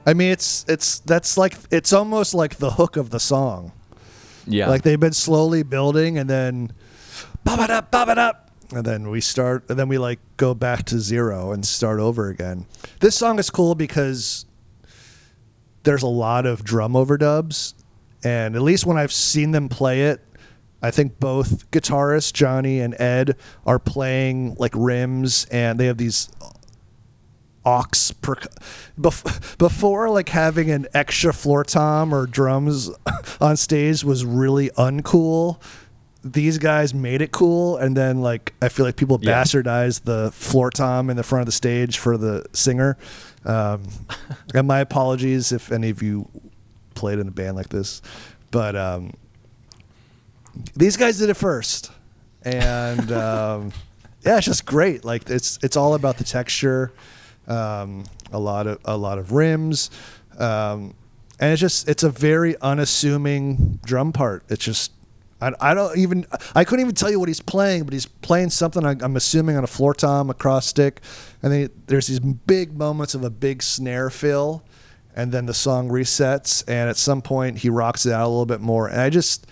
[0.05, 3.71] I mean, it's it's that's like it's almost like the hook of the song.
[4.47, 6.71] Yeah, Like they've been slowly building, and then
[7.43, 10.53] pop it up, pop it up, and then we start, and then we like go
[10.53, 12.67] back to zero and start over again.
[12.99, 14.45] This song is cool because
[15.83, 17.73] there's a lot of drum overdubs,
[18.23, 20.21] and at least when I've seen them play it,
[20.81, 26.29] I think both guitarists Johnny and Ed are playing like rims, and they have these
[27.65, 28.47] aux perc-
[28.99, 32.89] bef- before like having an extra floor tom or drums
[33.41, 35.59] on stage was really uncool
[36.23, 39.43] these guys made it cool and then like i feel like people Yeah.
[39.43, 42.97] bastardized the floor tom in the front of the stage for the singer.
[43.45, 43.83] Um,
[44.55, 46.27] and my apologies if any of you
[46.95, 48.01] played in a band like this
[48.49, 49.11] but um,
[50.75, 51.91] these guys did it first.
[52.43, 53.71] And um,
[54.23, 55.03] yeah it's just great.
[55.05, 56.91] Like it's it's all about the texture
[57.47, 59.89] um, a lot of a lot of rims
[60.37, 60.93] um,
[61.39, 64.91] and it's just it's a very unassuming drum part it's just
[65.41, 68.49] I, I don't even I couldn't even tell you what he's playing, but he's playing
[68.49, 71.01] something I, I'm assuming on a floor tom, a cross stick,
[71.43, 74.63] and then there's these big moments of a big snare fill,
[75.15, 78.45] and then the song resets, and at some point he rocks it out a little
[78.45, 79.45] bit more, and I just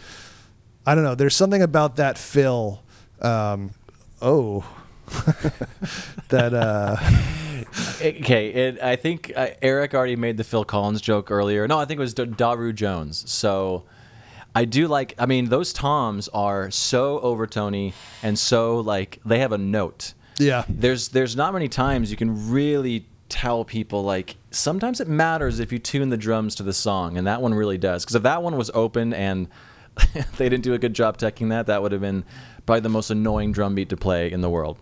[0.85, 1.15] I don't know.
[1.15, 2.81] There's something about that fill.
[3.21, 3.71] Um,
[4.21, 4.65] oh,
[6.29, 6.95] that uh,
[8.01, 11.67] Okay, it, I think uh, Eric already made the Phil Collins joke earlier.
[11.67, 13.29] No, I think it was D- Daru Jones.
[13.29, 13.83] So
[14.55, 15.13] I do like.
[15.17, 20.13] I mean, those toms are so overtony and so like they have a note.
[20.39, 25.59] yeah, There's there's not many times you can really tell people like sometimes it matters
[25.59, 28.03] if you tune the drums to the song, and that one really does.
[28.03, 29.47] Because if that one was open and
[30.37, 32.23] they didn't do a good job teching that, that would have been
[32.65, 34.77] probably the most annoying drum beat to play in the world.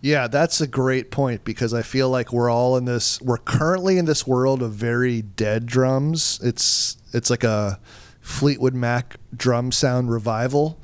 [0.00, 3.96] Yeah, that's a great point because I feel like we're all in this we're currently
[3.98, 6.38] in this world of very dead drums.
[6.42, 7.78] It's it's like a
[8.20, 10.78] Fleetwood Mac drum sound revival.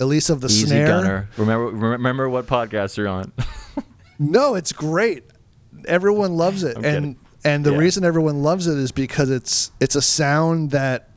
[0.00, 0.86] At least of the Easy snare.
[0.86, 1.28] Gunnar.
[1.36, 3.32] Remember remember what podcast you're on.
[4.16, 5.24] No, it's great.
[5.88, 6.76] Everyone loves it.
[6.76, 7.16] I'm and kidding.
[7.44, 7.78] and the Yeah.
[7.78, 11.08] reason everyone loves it is because it's it's a sound that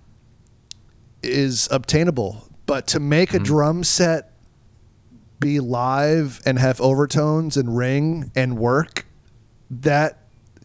[1.23, 2.43] is obtainable.
[2.65, 3.43] But to make Mm-hmm.
[3.43, 4.31] a drum set
[5.39, 9.05] be live and have overtones and ring and work,
[9.69, 10.19] that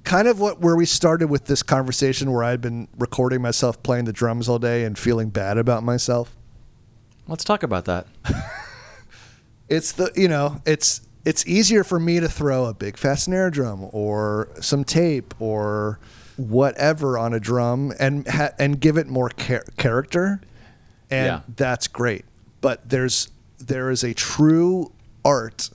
[0.04, 4.04] kind of what where we started with this conversation where I'd been recording myself playing
[4.06, 6.34] the drums all day and feeling bad about myself.
[7.28, 8.06] Let's talk about that.
[9.68, 13.50] it's the you know it's it's easier for me to throw a big fast snare
[13.50, 16.00] drum or some tape or
[16.36, 20.40] whatever on a drum and ha- and give it more char- character
[21.10, 21.40] and Yeah.
[21.56, 22.24] that's great
[22.60, 23.28] but there's
[23.66, 24.92] there is a true
[25.24, 25.70] art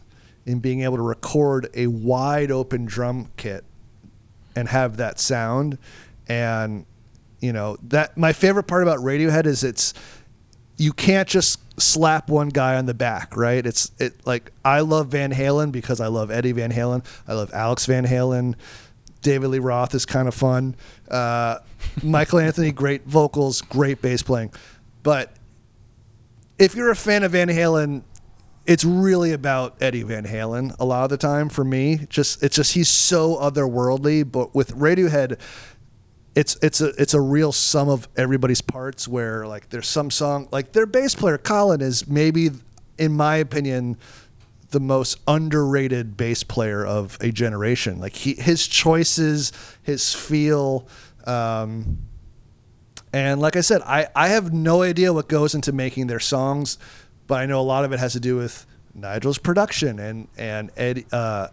[0.46, 3.64] in being able to record a wide open drum kit
[4.56, 5.78] and have that sound
[6.28, 6.86] and
[7.40, 9.94] you know that my favorite part about radiohead is it's
[10.78, 13.66] you can't just slap one guy on the back, right?
[13.66, 17.06] It's it like I love Van Halen because I love Eddie Van Halen.
[17.28, 18.56] I love Alex Van Halen.
[19.22, 20.76] David Lee Roth is kind of fun.
[21.10, 21.60] Uh,
[22.04, 24.52] Michael Anthony, great vocals, great bass playing.
[25.04, 25.34] But
[26.60, 28.04] if you're a fan of Van Halen,
[28.66, 32.06] it's really about Eddie Van Halen a lot of the time for me.
[32.10, 34.30] Just it's just he's so otherworldly.
[34.30, 35.40] But with Radiohead,
[36.36, 40.48] it's it's a it's a real sum of everybody's parts where like there's some song
[40.52, 42.50] like their bass player Colin is maybe
[42.98, 43.98] in my opinion
[44.70, 50.88] the most underrated bass player of a generation like he his choices his feel
[51.26, 51.98] um,
[53.14, 56.78] and like I said I I have no idea what goes into making their songs
[57.28, 58.66] but I know a lot of it has to do with
[58.96, 61.50] Nigel's production and and Ed uh,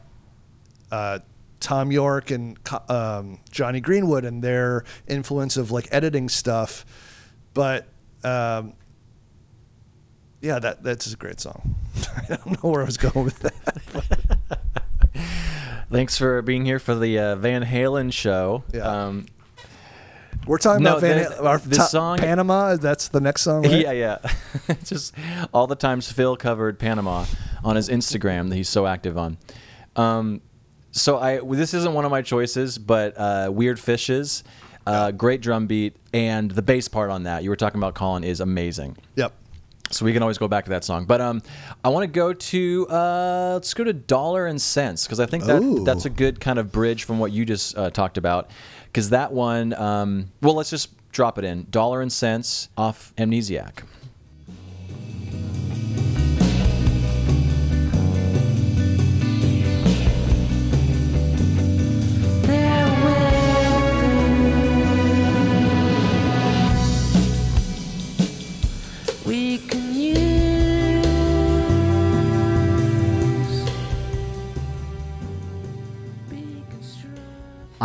[0.90, 1.18] uh,
[1.60, 6.86] Thom Yorke and um, Jonny Greenwood and their influence of like editing stuff.
[7.52, 7.86] But
[8.22, 8.74] um,
[10.40, 11.76] yeah, that that's a great song.
[12.16, 14.30] I don't know where I was going with that.
[15.90, 18.64] Thanks for being here for the uh, Van Halen show.
[18.72, 18.80] Yeah.
[18.80, 19.26] Um,
[20.46, 22.76] We're talking No, about Van Halen- our the song- Panama.
[22.76, 23.62] That's the next song.
[23.62, 23.80] Right?
[23.80, 24.18] Yeah, yeah.
[24.84, 25.14] Just
[25.52, 27.24] all the times Phil covered Panama
[27.62, 29.38] on his Instagram that he's so active on.
[29.96, 30.40] Um,
[30.92, 34.44] so I this isn't one of my choices, but uh, Weird Fishes,
[34.86, 38.22] uh, great drum beat, and the bass part on that you were talking about, Colin,
[38.24, 38.96] is amazing.
[39.16, 39.32] Yep.
[39.90, 41.04] So we can always go back to that song.
[41.04, 41.42] But um,
[41.84, 45.44] I want to go to uh, let's go to Dollar and Cents because I think
[45.44, 45.84] that Ooh.
[45.84, 48.50] that's a good kind of bridge from what you just uh, talked about.
[48.94, 51.66] Because that one, um, well, let's just drop it in.
[51.68, 53.82] Dollars and Cents off Amnesiac.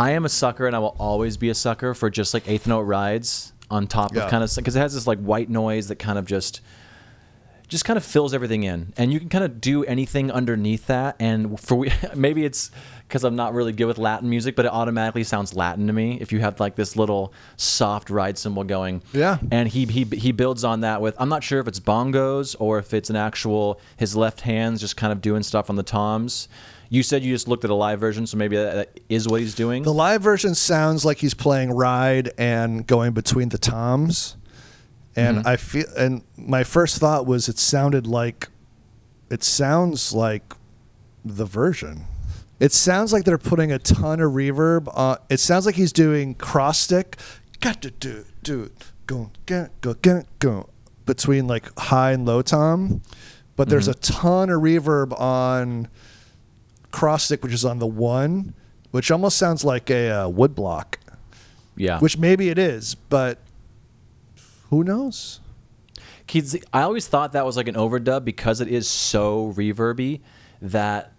[0.00, 2.66] I am a sucker, and I will always be a sucker for just like eighth
[2.66, 4.24] note rides on top Yeah.
[4.24, 6.60] of kind of because it has this like white noise that kind of just
[7.68, 11.14] just kind of fills everything in, and you can kind of do anything underneath that.
[11.20, 12.70] And for we, maybe it's
[13.06, 16.18] because I'm not really good with Latin music, but it automatically sounds Latin to me
[16.20, 19.02] if you have like this little soft ride cymbal going.
[19.12, 19.38] Yeah.
[19.52, 22.78] And he he he builds on that with I'm not sure if it's bongos or
[22.78, 26.48] if it's an actual his left hands just kind of doing stuff on the toms.
[26.92, 29.40] You said you just looked at a live version, so maybe that, that is what
[29.40, 29.84] he's doing.
[29.84, 34.36] The live version sounds like he's playing ride and going between the toms.
[35.16, 35.48] And Mm-hmm.
[35.48, 38.48] I feel and my first thought was it sounded like
[39.30, 40.54] it sounds like
[41.24, 42.06] the version.
[42.58, 46.34] It sounds like they're putting a ton of reverb on it sounds like he's doing
[46.34, 47.16] cross stick
[47.60, 48.70] got to do do
[49.06, 50.68] go get go get go
[51.06, 53.02] between like high and low tom.
[53.56, 55.88] But there's a ton of reverb on
[56.90, 58.54] cross stick which is on the one,
[58.90, 60.98] which almost sounds like a uh, wood block.
[61.76, 61.98] yeah.
[62.00, 63.38] Which maybe it is, but
[64.70, 65.40] who knows?
[66.26, 70.20] Kids, I always thought that was like an overdub because it is so reverby
[70.62, 71.12] that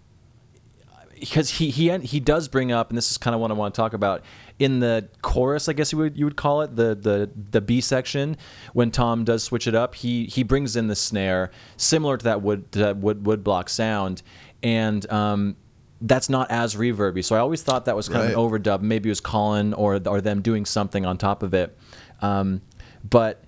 [1.21, 3.75] because he he he does bring up, and this is kind of what I want
[3.75, 4.23] to talk about
[4.57, 5.69] in the chorus.
[5.69, 8.38] I guess you would you would call it the the the B section
[8.73, 9.95] when Thom does switch it up.
[9.95, 13.69] He he brings in the snare similar to that wood to that wood wood block
[13.69, 14.23] sound,
[14.63, 15.56] and um,
[16.02, 17.24] that's not as reverby.
[17.24, 18.82] So I always thought that was kind of an overdub.
[18.82, 21.78] Maybe it was Colin or or them doing something on top of it.
[22.21, 22.62] Um,
[23.10, 23.43] but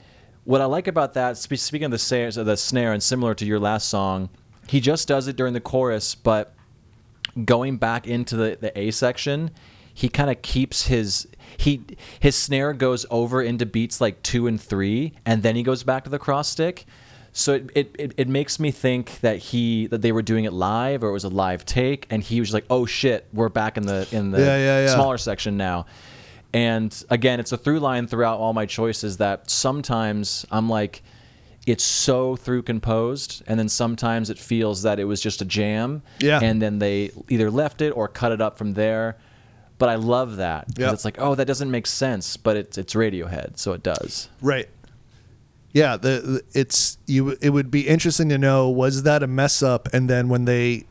[0.46, 3.60] what I like about that, speaking of the snare, the snare, and similar to your
[3.60, 4.30] last song,
[4.68, 6.54] he just does it during the chorus, but
[7.46, 9.52] going back into the, the A section,
[9.94, 11.84] he kind of keeps his he
[12.20, 16.04] his snare goes over into beats like two and three, and then he goes back
[16.04, 16.86] to the cross stick.
[17.36, 20.54] So it, it, it, it makes me think that he that they were doing it
[20.54, 23.76] live or it was a live take, and he was like, "Oh shit, we're back
[23.76, 24.94] in the in the Yeah, yeah, yeah.
[24.94, 25.86] smaller section now."
[26.54, 31.02] And again, it's a through line throughout all my choices that sometimes I'm like,
[31.66, 36.04] it's so through composed, and then sometimes it feels that it was just a jam.
[36.20, 36.40] Yeah.
[36.42, 39.18] And then they either left it or cut it up from there.
[39.80, 40.94] But I love that because Yep.
[40.94, 44.30] it's like, oh, that doesn't make sense, but it's it's Radiohead, so it does.
[44.40, 44.70] Right.
[45.74, 47.36] Yeah, the, it's you.
[47.42, 50.86] It would be interesting to know was that a mess up, and then when they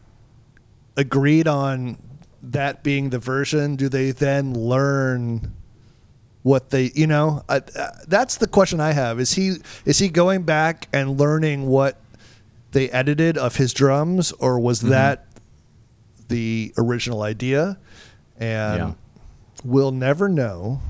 [0.96, 1.96] agreed on
[2.42, 5.54] that being the version, do they then learn
[6.42, 7.44] what they you know?
[7.48, 9.20] I, uh, that's the question I have.
[9.20, 12.00] Is he is he going back and learning what
[12.72, 15.26] they edited of his drums, or was that
[16.28, 17.78] the original idea?
[18.38, 18.92] And Yeah.
[19.62, 20.80] we'll never know.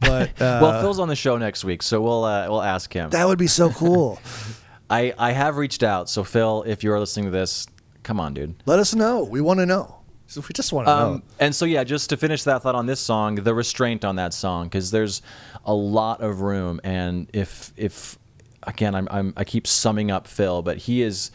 [0.00, 3.10] But uh, well, Phil's on the show next week, so we'll uh, we'll ask him.
[3.10, 4.20] that would be so cool.
[4.90, 7.66] I I have reached out, so Phil, if you're listening to this,
[8.02, 8.54] come on, dude.
[8.66, 9.22] Let us know.
[9.24, 9.96] We want to know.
[10.26, 11.22] So we just want to Um, know.
[11.40, 14.32] and so yeah, just to finish that thought on this song, the restraint on that
[14.32, 15.22] song, because there's
[15.64, 18.16] a lot of room, and if if
[18.62, 21.30] again, I'm, I'm I keep summing up Phil, but he is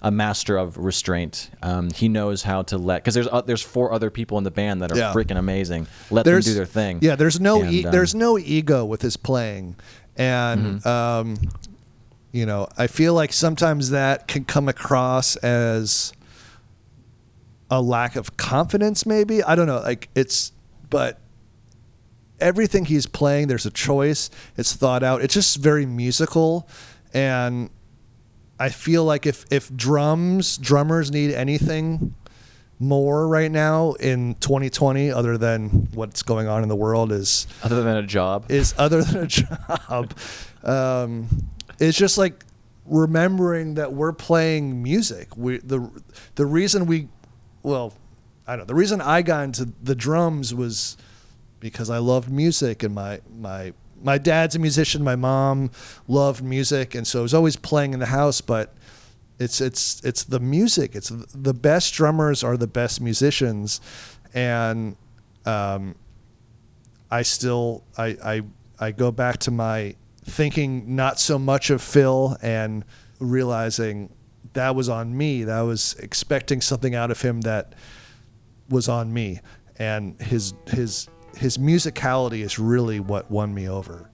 [0.00, 1.50] a master of restraint.
[1.62, 4.50] Um, he knows how to let because there's uh, there's four other people in the
[4.50, 5.12] band that are Yeah.
[5.12, 5.86] freaking amazing.
[6.10, 6.98] Let There's them do their thing.
[7.02, 9.76] Yeah, there's no And, e- um, there's no ego with his playing,
[10.16, 10.88] and Mm-hmm.
[10.88, 11.36] um,
[12.30, 16.12] you know I feel like sometimes that can come across as
[17.70, 19.04] a lack of confidence.
[19.04, 19.80] Maybe I don't know.
[19.80, 20.52] Like it's,
[20.90, 21.18] but
[22.40, 24.30] everything he's playing, there's a choice.
[24.56, 25.22] It's thought out.
[25.22, 26.68] It's just very musical,
[27.12, 27.68] and
[28.58, 32.14] I feel like if if drums drummers need anything
[32.80, 37.82] more right now in 2020 other than what's going on in the world is other
[37.82, 38.48] than a job.
[38.50, 40.14] is other than a job
[40.62, 41.28] um,
[41.80, 42.44] it's just like
[42.86, 45.90] remembering that we're playing music we the
[46.36, 47.08] the reason we
[47.64, 47.92] well
[48.48, 48.64] I don't know.
[48.64, 50.96] The reason I got into the drums was
[51.60, 55.70] because I loved music and my my my dad's a musician, my mom
[56.06, 58.74] loved music and so I was always playing in the house, but
[59.38, 60.94] it's it's it's the music.
[60.94, 63.80] It's the best drummers are the best musicians
[64.34, 64.96] and
[65.46, 65.94] um
[67.10, 68.42] I still I I
[68.78, 69.94] I go back to my
[70.24, 72.84] thinking not so much of Phil and
[73.18, 74.12] realizing
[74.52, 75.44] that was on me.
[75.44, 77.74] That was expecting something out of him that
[78.68, 79.40] was on me.
[79.78, 81.08] And his his
[81.38, 84.10] his musicality is really what won me over.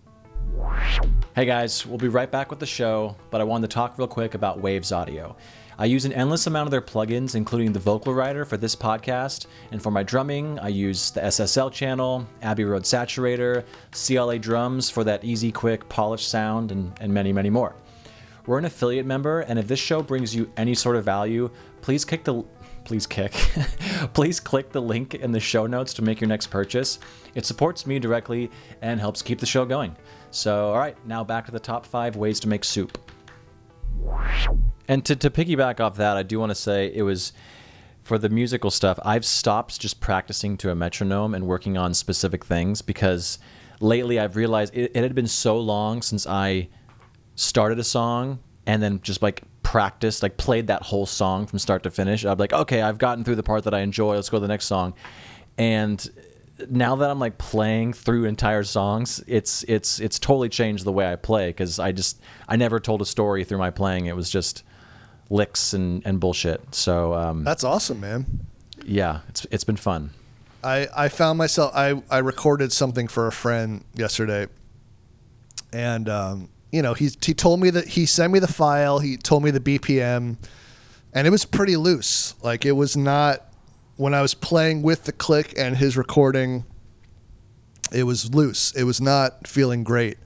[1.35, 4.07] Hey guys, we'll be right back with the show, but I wanted to talk real
[4.07, 5.35] quick about Waves Audio.
[5.79, 9.47] I use an endless amount of their plugins, including the Vocal Rider for this podcast,
[9.73, 15.03] and for my drumming, I use the SSL channel, Abbey Road Saturator, CLA drums for
[15.05, 17.75] that easy, quick, polished sound, and, and many, many more.
[18.47, 21.51] We're an affiliate member, and if this show brings you any sort of value,
[21.81, 22.45] please kick the
[22.85, 23.33] please kick.
[24.13, 26.99] please click the link in the show notes to make your next purchase.
[27.35, 28.51] It supports me directly
[28.83, 29.97] and helps keep the show going.
[30.31, 32.99] So, all right, now back to the top five ways to make soup.
[34.89, 37.33] And to, to piggyback off that, I do want to say it was
[38.03, 42.45] for the musical stuff, I've stopped just practicing to a metronome and working on specific
[42.45, 43.39] things because
[43.81, 46.69] lately I've realized it, it had been so long since I
[47.35, 51.83] started a song and then just like practiced, like played that whole song from start
[51.83, 52.25] to finish.
[52.25, 54.15] I'd be like, okay, I've gotten through the part that I enjoy.
[54.15, 54.95] Let's go to the next song.
[55.59, 56.09] And
[56.71, 61.11] now that I'm like playing through entire songs, it's it's it's totally changed the way
[61.11, 64.07] I play because I just I never told a story through my playing.
[64.07, 64.63] It was just
[65.31, 66.75] licks and, and bullshit.
[66.75, 68.47] So um, That's awesome, man.
[68.85, 70.11] yeah, it's it's been fun.
[70.63, 74.47] I, I found myself I, I recorded something for a friend yesterday
[75.73, 79.17] and um, you know he, he told me that he sent me the file he
[79.17, 80.37] told me the bpm
[81.17, 82.35] and it was pretty loose.
[82.43, 83.43] Like it was not
[83.97, 86.65] when i was playing with the click and his recording
[87.93, 88.73] it was loose.
[88.75, 90.19] It was not feeling great.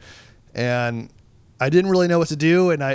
[0.54, 1.10] And
[1.60, 2.92] i didn't really know what to do and i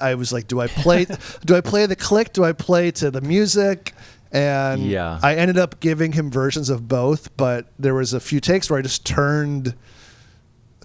[0.00, 1.06] i, I was like do i play
[1.46, 2.34] do i play the click?
[2.34, 3.94] Do i play to the music?
[4.30, 5.18] And Yeah.
[5.22, 8.80] I ended up giving him versions of both, but there was a few takes where
[8.80, 9.76] I just turned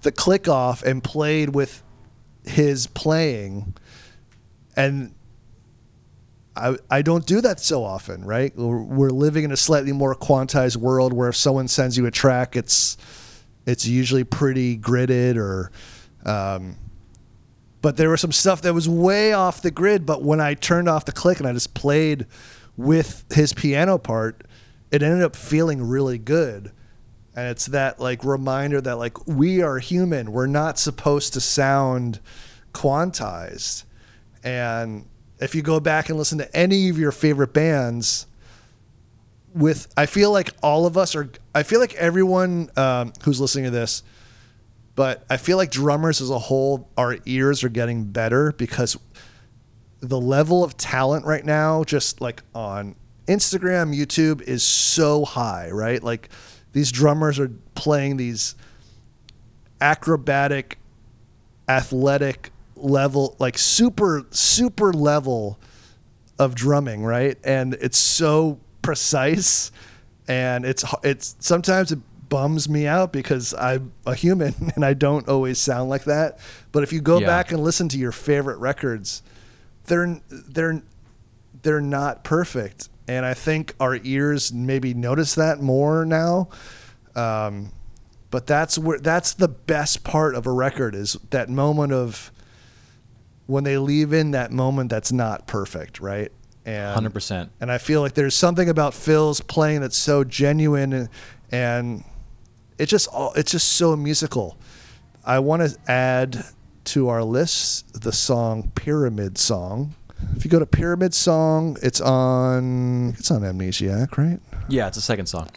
[0.03, 1.81] the click off and played with
[2.49, 3.73] his playing,
[4.75, 5.13] and
[6.55, 8.55] I I don't do that so often, right?
[8.55, 12.55] We're, living in a slightly more quantized world where if someone sends you a track,
[12.55, 12.97] it's
[13.65, 15.71] it's usually pretty gridded or.
[16.25, 16.75] Um,
[17.81, 20.05] but there was some stuff that was way off the grid.
[20.05, 22.25] But when I turned off the click and I just played
[22.75, 24.43] with his piano part,
[24.91, 26.73] it ended up feeling really good.
[27.39, 30.31] And it's that like reminder that like we are human.
[30.31, 32.19] We're not supposed to sound
[32.73, 33.83] quantized.
[34.43, 35.05] And
[35.39, 38.25] if you go back and listen to any of your favorite bands,
[39.53, 41.29] with I feel like all of us are.
[41.55, 44.03] I feel like everyone um, who's listening to this
[44.99, 48.97] but I feel like drummers as a whole, our ears are getting better because
[50.01, 56.03] the level of talent right now, just like on Instagram, YouTube, is so high, right?
[56.03, 56.27] Like
[56.73, 58.55] these drummers are playing these
[59.81, 60.77] acrobatic,
[61.67, 65.59] athletic level, like super, super level
[66.37, 67.37] of drumming, right?
[67.43, 69.71] And it's so precise,
[70.27, 71.99] and it's it's sometimes it
[72.29, 76.39] bums me out because I'm a human and I don't always sound like that.
[76.71, 77.25] But if you go Yeah.
[77.25, 79.21] back and listen to your favorite records,
[79.85, 80.81] they're they're
[81.61, 86.49] they're not perfect, and I think our ears maybe notice that more now.
[87.15, 87.71] Um,
[88.29, 92.31] but that's where that's the best part of a record is that moment of
[93.47, 96.31] when they leave in that moment that's not perfect, right?
[96.65, 97.51] And Hundred percent.
[97.59, 101.09] and I feel like there's something about Phil's playing that's so genuine and,
[101.51, 102.03] and
[102.77, 104.55] it's just all it's just so musical.
[105.25, 106.45] I want to add
[106.85, 109.95] to our list the song Pyramid Song.
[110.35, 114.39] If you go to Pyramid Song, it's on it's on Amnesiac, right?
[114.67, 115.49] Yeah, it's a second song.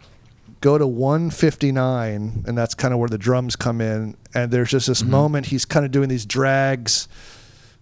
[0.61, 4.87] Go to 159 and that's kind of where the drums come in and there's just
[4.87, 5.11] this mm-hmm.
[5.11, 7.09] moment he's kind of doing these drags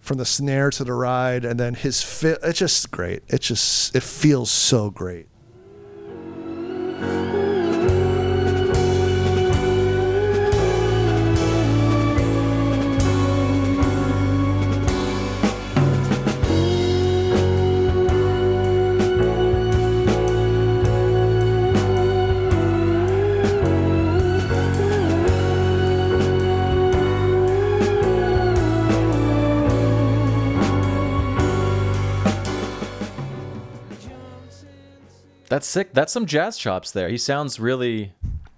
[0.01, 3.23] from the snare to the ride and then his fit it's just great.
[3.29, 5.27] It just it feels so great.
[35.61, 35.93] That's sick.
[35.93, 37.11] That's some jazz chops there.
[37.11, 38.15] He sounds really,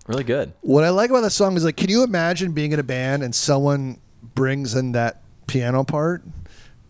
[0.06, 0.52] really good.
[0.60, 3.24] What I like about that song is like, can you imagine being in a band
[3.24, 3.98] and someone
[4.36, 6.22] brings in that piano part?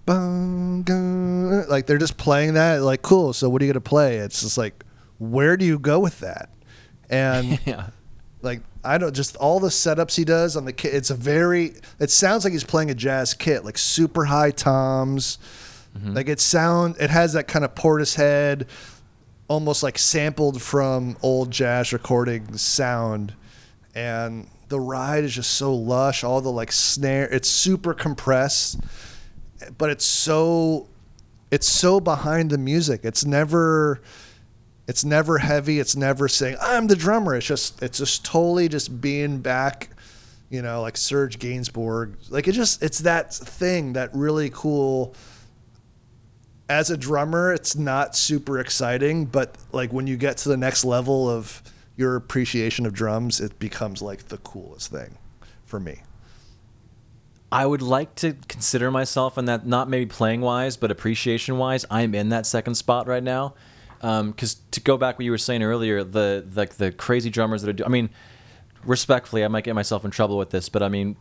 [0.07, 2.83] Like they're just playing that.
[2.83, 3.33] Like, cool.
[3.33, 4.17] So what are you gonna play?
[4.19, 4.85] It's just like,
[5.19, 6.51] where do you go with that?
[7.09, 7.87] And Yeah.
[8.43, 10.93] like I don't just all the setups he does on the kit.
[10.95, 11.73] It's a very.
[11.99, 15.39] It sounds like he's playing a jazz kit, like super high toms.
[15.97, 16.13] Mm-hmm.
[16.15, 16.97] Like it sound.
[17.01, 18.67] It has that kind of Portishead,
[19.53, 23.35] almost like sampled from old jazz recordings sound,
[23.95, 26.25] and the ride is just so lush.
[26.25, 27.29] All the like snare.
[27.31, 28.81] It's super compressed,
[29.77, 30.89] but it's so.
[31.51, 33.03] It's so behind the music.
[33.05, 34.01] It's never
[34.89, 39.01] it's never heavy it's never saying i'm the drummer it's just it's just totally just
[39.01, 39.89] being back
[40.51, 45.15] you know like serge gainsbourg like it just it's that thing that really cool
[46.73, 50.85] as a drummer it's not super exciting but like when you get to the next
[50.85, 51.63] level of
[51.97, 55.19] your appreciation of drums it becomes like the coolest thing
[55.67, 56.03] for me
[57.53, 61.85] I would like to consider myself in that, not maybe playing wise, but appreciation wise.
[61.91, 63.53] I'm in that second spot right now.
[64.01, 67.61] Um, because to go back what you were saying earlier, the like the crazy drummers
[67.61, 67.85] that are do.
[67.85, 68.09] I mean,
[68.85, 71.15] respectfully, I might get myself in trouble with this, but I mean,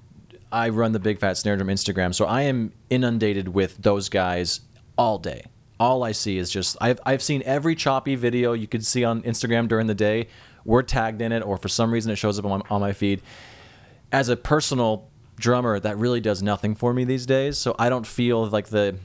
[0.54, 4.62] I run the Big Fat Snare Drum Instagram, so I am inundated with those guys
[5.02, 5.44] all day.
[5.80, 9.24] All I see is just I've I've seen every choppy video you could see on
[9.24, 10.28] Instagram during the day.
[10.64, 12.94] We're tagged in it, or for some reason it shows up on my, on my
[12.94, 13.22] feed
[14.12, 17.58] as a personal drummer, that really does nothing for me these days.
[17.58, 18.96] So I don't feel like the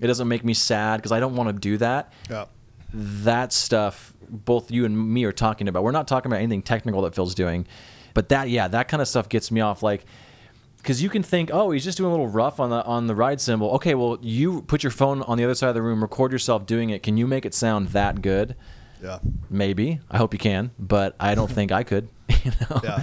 [0.00, 2.12] it doesn't make me sad because I don't want to do that.
[2.30, 2.44] yeah
[2.92, 5.82] That stuff, both you and me are talking about.
[5.82, 7.66] We're not talking about anything technical that Phil's doing,
[8.14, 9.82] but that yeah, that kind of stuff gets me off.
[9.82, 10.04] Like
[10.78, 13.14] because you can think, oh, he's just doing a little rough on the on the
[13.14, 13.70] ride cymbal.
[13.72, 16.66] Okay, well, you put your phone on the other side of the room, record yourself
[16.66, 17.02] doing it.
[17.02, 18.56] Can you make it sound that good?
[19.02, 19.18] yeah
[19.48, 20.00] Maybe.
[20.10, 22.08] I hope you can, but I don't think I could.
[22.44, 22.80] You know?
[22.84, 23.02] yeah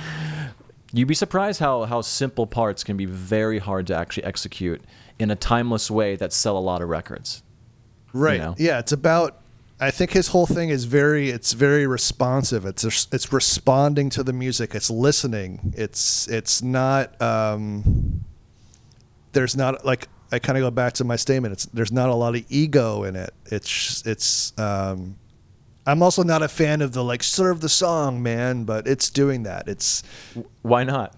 [0.94, 4.82] You'd be surprised how how simple parts can be very hard to actually execute
[5.20, 7.44] in a timeless way that sell a lot of records.
[8.14, 8.40] Right.
[8.40, 8.56] know?
[8.58, 9.42] Yeah, it's about.
[9.80, 11.30] I think his whole thing is very.
[11.30, 12.66] It's very responsive.
[12.66, 14.74] It's it's responding to the music.
[14.74, 15.74] It's listening.
[15.76, 17.22] It's it's not.
[17.22, 18.24] Um,
[19.34, 21.52] there's not like I kind of go back to my statement.
[21.52, 23.34] It's there's not a lot of ego in it.
[23.48, 24.58] It's it's.
[24.58, 25.18] Um,
[25.86, 29.44] I'm also not a fan of the like serve the song, man, but it's doing
[29.44, 29.68] that.
[29.68, 30.04] It's
[30.62, 31.16] Why not?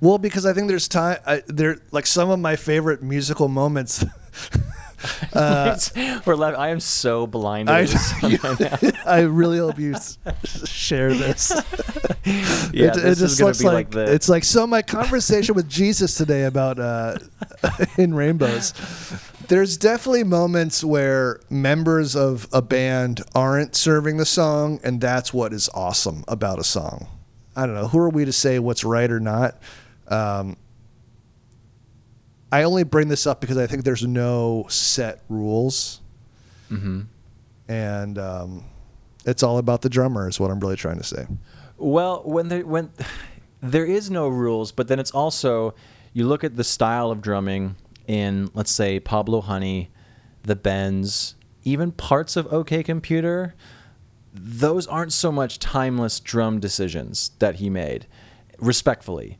[0.00, 1.18] well because I think there's time.
[1.26, 4.02] I, there like some of my favorite musical moments.
[6.26, 7.72] We're laugh- I am so blinded.
[7.74, 8.90] I, at this song right now.
[9.06, 9.94] I really hope you
[10.66, 11.50] share this.
[12.72, 14.12] Yeah, it, it this just is gonna looks be like, like the.
[14.12, 14.66] it's like so.
[14.66, 17.16] My conversation with Jesus today about uh,
[17.96, 18.74] in rainbows.
[19.48, 25.52] There's definitely moments where members of a band aren't serving the song, and that's what
[25.52, 27.08] is awesome about a song.
[27.56, 27.88] I don't know.
[27.88, 29.56] Who are we to say what's right or not?
[30.06, 30.56] Um,
[32.52, 36.00] I only bring this up because I think there's no set rules
[36.68, 37.02] hmm
[37.68, 38.64] and um,
[39.24, 41.26] it's all about the drummer is what i'm really trying to say
[41.76, 42.90] Well, when there when
[43.62, 45.74] there is no rules, but then it's also
[46.12, 47.76] you look at the style of drumming
[48.06, 49.90] in let's say Pablo Honey,
[50.42, 51.34] the Bends,
[51.64, 53.54] even parts of OK Computer.
[54.32, 58.06] Those aren't so much timeless drum decisions that he made.
[58.58, 59.38] Respectfully,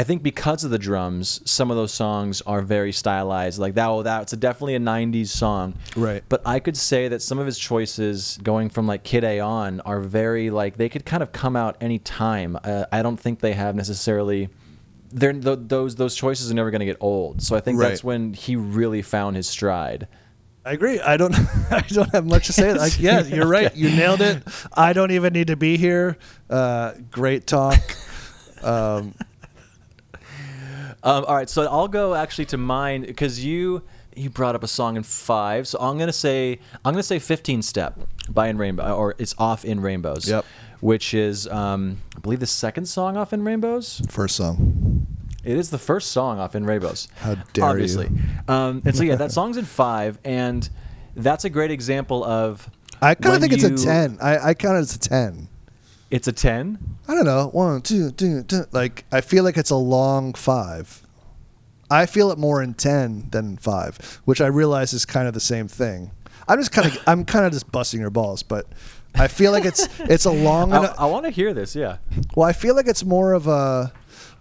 [0.00, 3.58] I think because of the drums, some of those songs are very stylized.
[3.58, 5.74] Like that, oh, that's a, definitely a '90s song.
[5.94, 6.24] Right.
[6.26, 9.80] But I could say that some of his choices going from like Kid A on
[9.82, 12.58] are very like they could kind of come out any time.
[12.64, 14.48] Uh, I don't think they have necessarily.
[15.10, 17.42] They're th- those those choices are never going to get old.
[17.42, 20.08] So I think that's when he really found his stride.
[20.64, 21.34] i agree i don't
[21.70, 24.42] i don't have much to say like yeah you're right you nailed it
[24.74, 26.16] i don't even need to be here
[26.48, 27.80] uh, great talk
[28.62, 29.14] um,
[31.02, 33.82] Um, all right, so I'll go actually to mine because you
[34.16, 35.66] you brought up a song in five.
[35.68, 37.98] So I'm gonna say I'm gonna say 15 Step
[38.28, 40.28] by In Rainbow or it's off in Rainbows.
[40.28, 40.44] Yep.
[40.80, 44.02] Which is um, I believe the second song off in Rainbows.
[44.08, 45.06] first song
[45.44, 47.08] It is the first song off in Rainbows.
[47.16, 47.70] How dare you.
[47.70, 48.10] obviously.
[48.48, 50.68] Um, and so yeah, that song's in five, and
[51.16, 52.70] that's a great example of.
[53.02, 55.48] i kind of think it's a 10 i, I count it as a 10
[56.10, 56.96] It's a ten.
[57.08, 61.02] i don't know one two two two like i feel like it's a long five
[61.90, 65.34] i feel it more in 10 than in 5 which i realize is kind of
[65.34, 66.10] the same thing
[66.48, 68.66] i'm just kind of i'm kind of just busting your balls but
[69.14, 71.74] i feel like it's it's a long I, I want to hear this.
[71.74, 71.98] Yeah.
[72.36, 73.92] Well, I feel like it's more of a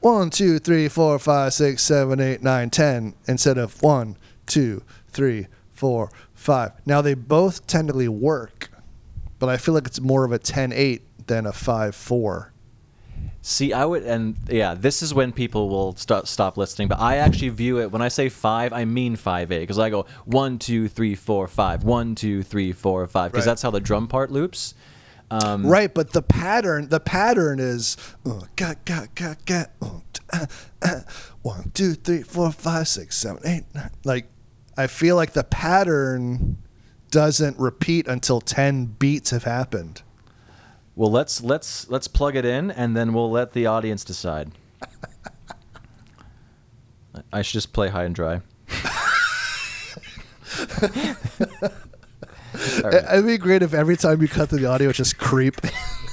[0.01, 4.15] one, two, three, four, five, six, seven, eight, nine, ten instead of one,
[4.45, 6.72] two, three, four, five.
[6.86, 8.70] Now they both technically work,
[9.39, 12.49] but I feel like it's more of a 10-8 than a 5-4.
[13.41, 16.89] See, I would, and yeah, this is when people will stop stop listening.
[16.89, 19.89] But I actually view it when I say five, I mean five eight because I
[19.89, 23.51] go one two three four five, one two three four five because Right.
[23.51, 24.73] that's how the drum part loops.
[25.32, 29.99] Um, Right, but the pattern the pattern is uh, ga, ga, ga, ga, uh,
[30.34, 30.45] uh,
[30.82, 30.99] uh,
[31.41, 33.91] one, two, three, four, five, six, seven, eight, nine.
[34.03, 34.27] Like
[34.77, 36.57] I feel like the pattern
[37.09, 40.01] doesn't repeat until ten beats have happened.
[40.99, 44.51] Well, let's let's let's plug it in, and then we'll let the audience decide.
[47.31, 48.41] I should just play high and dry.
[52.83, 52.93] Right.
[53.13, 55.55] It'd be great if every time you cut to the audio, just creep.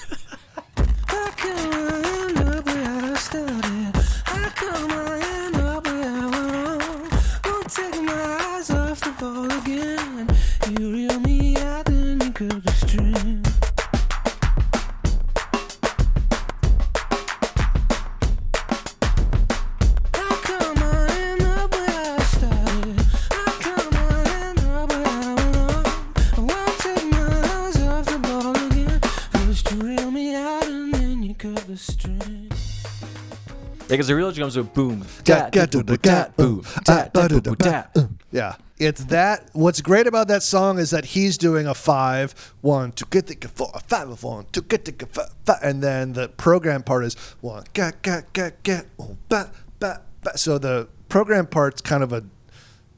[33.97, 36.33] Because the real comes with boom, Ga- dat, ga- da, do- boom, da- dat, ga-
[36.37, 38.09] boom, dat, da, do- boom, da- dat.
[38.31, 39.49] Yeah, it's that.
[39.55, 43.49] What's great about that song is that he's doing a five, one, two, get the
[43.49, 47.65] four, five, one, two, get the five, five, and then the program part is one,
[47.73, 50.37] ga, ga, ga, ga, oh, ba, ba, ba.
[50.37, 52.23] So the program part's kind of a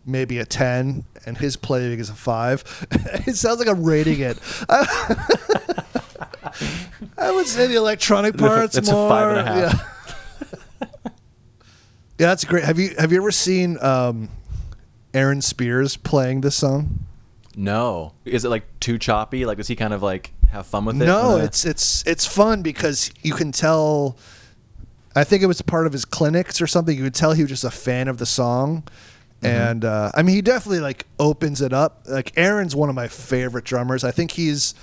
[0.05, 2.65] maybe a ten, and his playing is a five.
[3.29, 4.37] it sounds like I'm rating it.
[4.69, 5.85] I,
[7.19, 8.81] I would say the electronic parts more.
[8.81, 9.09] It's a more.
[9.09, 9.75] five and a half.
[9.75, 9.95] Yeah.
[12.19, 12.65] Yeah, that's great.
[12.65, 14.29] Have you have you ever seen um,
[15.15, 17.07] Aaron Spears playing this song?
[17.57, 19.45] No, is it like too choppy?
[19.45, 21.07] Like, does he kind of like have fun with it?
[21.07, 24.17] No, Uh, it's it's it's fun because you can tell.
[25.15, 26.97] I think it was part of his clinics or something.
[26.97, 28.85] You could tell he was just a fan of the song,
[29.43, 32.03] and uh, I mean, he definitely like opens it up.
[32.07, 34.05] Like Aaron's one of my favorite drummers.
[34.05, 34.75] I think he's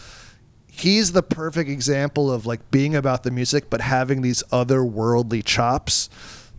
[0.68, 6.10] he's the perfect example of like being about the music, but having these otherworldly chops.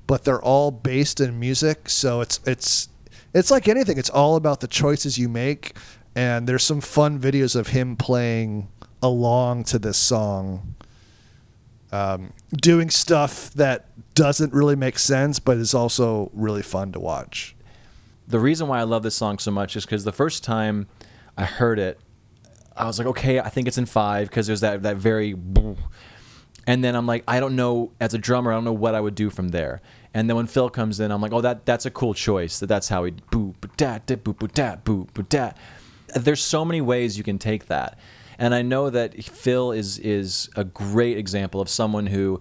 [0.07, 2.89] But they're all based in music, so it's it's
[3.35, 3.99] it's like anything.
[3.99, 5.77] It's all about the choices you make.
[6.15, 8.69] And there's some fun videos of him playing
[9.03, 10.75] along to this song,
[11.93, 17.55] um, doing stuff that doesn't really make sense, but is also really fun to watch.
[18.29, 20.87] the reason why I love this song so much is because the first time
[21.37, 22.01] I heard it,
[22.77, 25.35] I was like, okay, I think it's in five because there's that that very,
[26.67, 29.01] and then I'm like, I don't know as a drummer, I don't know what I
[29.01, 29.81] would do from there.
[30.17, 32.59] And then when Phil comes in, I'm like, oh, that that's a cool choice.
[32.61, 35.51] That that's how he boo boo da da boo boo da boo boo da.
[36.15, 37.99] There's so many ways you can take that,
[38.39, 42.41] and I know that Phil is is a great example of someone who.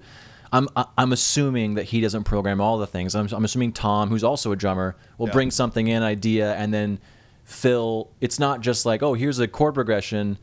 [0.53, 3.13] I'm I'm assuming that he doesn't program all the things.
[3.13, 5.33] I'm, I'm assuming Thom, who's also a drummer, will Yeah.
[5.33, 6.99] bring something in, idea, and then
[7.43, 8.09] Phil.
[8.21, 10.37] It's not just like, oh, here's a chord progression.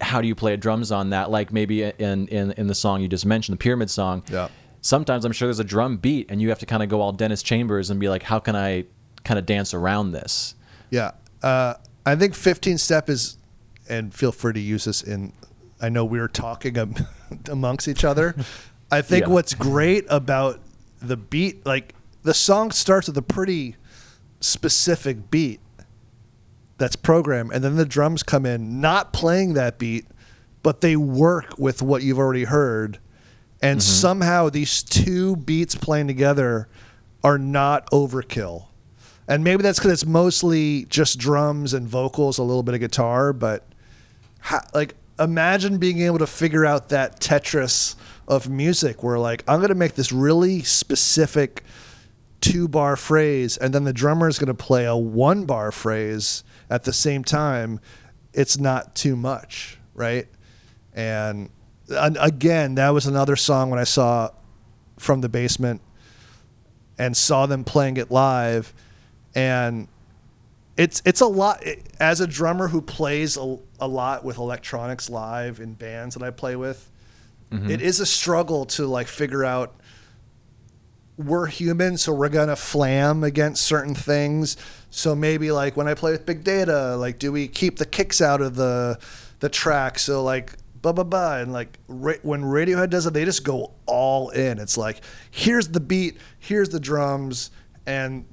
[0.00, 1.30] How do you play drums on that?
[1.30, 4.22] Like maybe in in in the song you just mentioned, the Pyramid song.
[4.30, 4.48] Yeah.
[4.82, 7.12] Sometimes I'm sure there's a drum beat, and you have to kind of go all
[7.12, 8.84] Dennis Chambers and be like, how can I
[9.24, 10.54] kind of dance around this?
[10.90, 11.12] Yeah.
[11.42, 11.74] Uh,
[12.04, 13.36] I think 15 step is,
[13.88, 15.32] and feel free to use this in,
[15.80, 16.94] I know we were talking am-
[17.48, 18.34] amongst each other.
[18.90, 19.32] I think Yeah.
[19.32, 20.60] what's great about
[21.00, 23.76] the beat, like the song starts with a pretty
[24.40, 25.60] specific beat
[26.78, 30.06] that's programmed, and then the drums come in, not playing that beat,
[30.64, 32.98] but they work with what you've already heard.
[33.62, 33.80] And mm-hmm.
[33.80, 36.68] somehow these two beats playing together
[37.22, 38.66] are not overkill.
[39.28, 43.32] And maybe that's because it's mostly just drums and vocals, a little bit of guitar.
[43.32, 43.66] But
[44.74, 47.94] like, imagine being able to figure out that Tetris
[48.26, 51.64] of music, where like I'm gonna make this really specific
[52.40, 56.82] two bar phrase, and then the drummer is gonna play a one bar phrase at
[56.84, 57.78] the same time.
[58.32, 60.26] It's not too much, right?
[60.94, 61.50] And
[61.92, 64.30] again, that was another song when I saw
[64.98, 65.80] from the basement
[66.98, 68.72] and saw them playing it live.
[69.34, 69.88] And
[70.76, 71.62] it's it's a lot
[72.00, 76.30] as a drummer who plays a, a lot with electronics live in bands that I
[76.30, 76.90] play with
[77.50, 77.70] mm-hmm.
[77.70, 79.74] it is a struggle to like figure out
[81.18, 84.56] we're human so we're gonna flam against certain things.
[84.90, 88.20] So maybe like when I play with big data like do we keep the kicks
[88.20, 88.98] out of the
[89.40, 89.98] the track?
[89.98, 91.38] So like blah blah blah.
[91.38, 94.58] And like ra- when Radiohead does it they just go all in.
[94.58, 97.50] It's like here's the beat here's the drums
[97.86, 98.26] and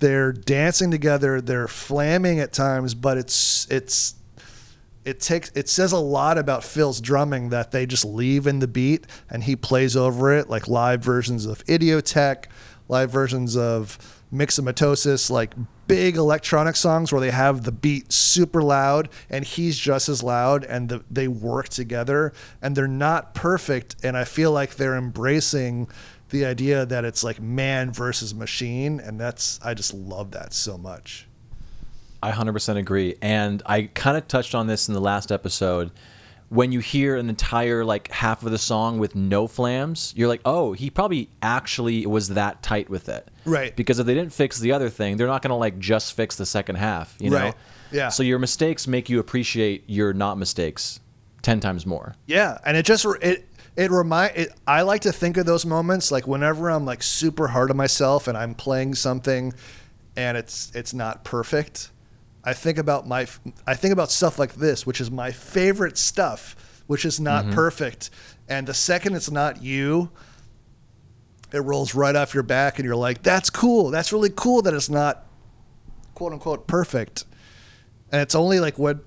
[0.00, 4.14] they're dancing together they're flamming at times but it's it's
[5.04, 8.68] it takes it says a lot about Phil's drumming that they just leave in the
[8.68, 12.44] beat and he plays over it like live versions of Idioteque,
[12.88, 13.98] live versions of
[14.32, 15.54] Myxomatosis, like
[15.88, 20.62] big electronic songs where they have the beat super loud and he's just as loud
[20.64, 22.32] and the, they work together
[22.62, 25.88] and they're not perfect and I feel like they're embracing
[26.28, 30.76] the idea that it's like man versus machine and that's I just love that so
[30.76, 31.26] much.
[32.22, 33.16] I 100% agree.
[33.22, 35.90] And I kind of touched on this in the last episode.
[36.50, 40.40] When you hear an entire like half of the song with no flams, you're like,
[40.44, 43.76] "Oh, he probably actually was that tight with it." Right.
[43.76, 46.36] Because if they didn't fix the other thing, they're not going to like just fix
[46.36, 47.36] the second half, you know?
[47.36, 47.54] Right.
[47.90, 48.08] Yeah.
[48.08, 51.00] So your mistakes make you appreciate your not mistakes
[51.42, 52.14] 10 times more.
[52.26, 53.46] Yeah, and it just it
[53.76, 57.48] it remind it, I like to think of those moments like whenever I'm like super
[57.48, 59.54] hard on myself and I'm playing something
[60.16, 61.90] and it's it's not perfect.
[62.44, 63.26] I think about my
[63.66, 67.54] I think about stuff like this, which is my favorite stuff, which is not mm-hmm.
[67.54, 68.10] perfect.
[68.48, 70.10] And the second it's not you,
[71.52, 73.90] it rolls right off your back and you're like, that's cool.
[73.90, 75.26] That's really cool that it's not
[76.14, 77.24] quote unquote perfect.
[78.10, 79.00] And it's only like when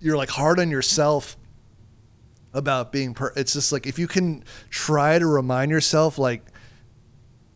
[0.00, 1.36] you're like hard on yourself
[2.52, 6.44] about being per it's just like if you can try to remind yourself like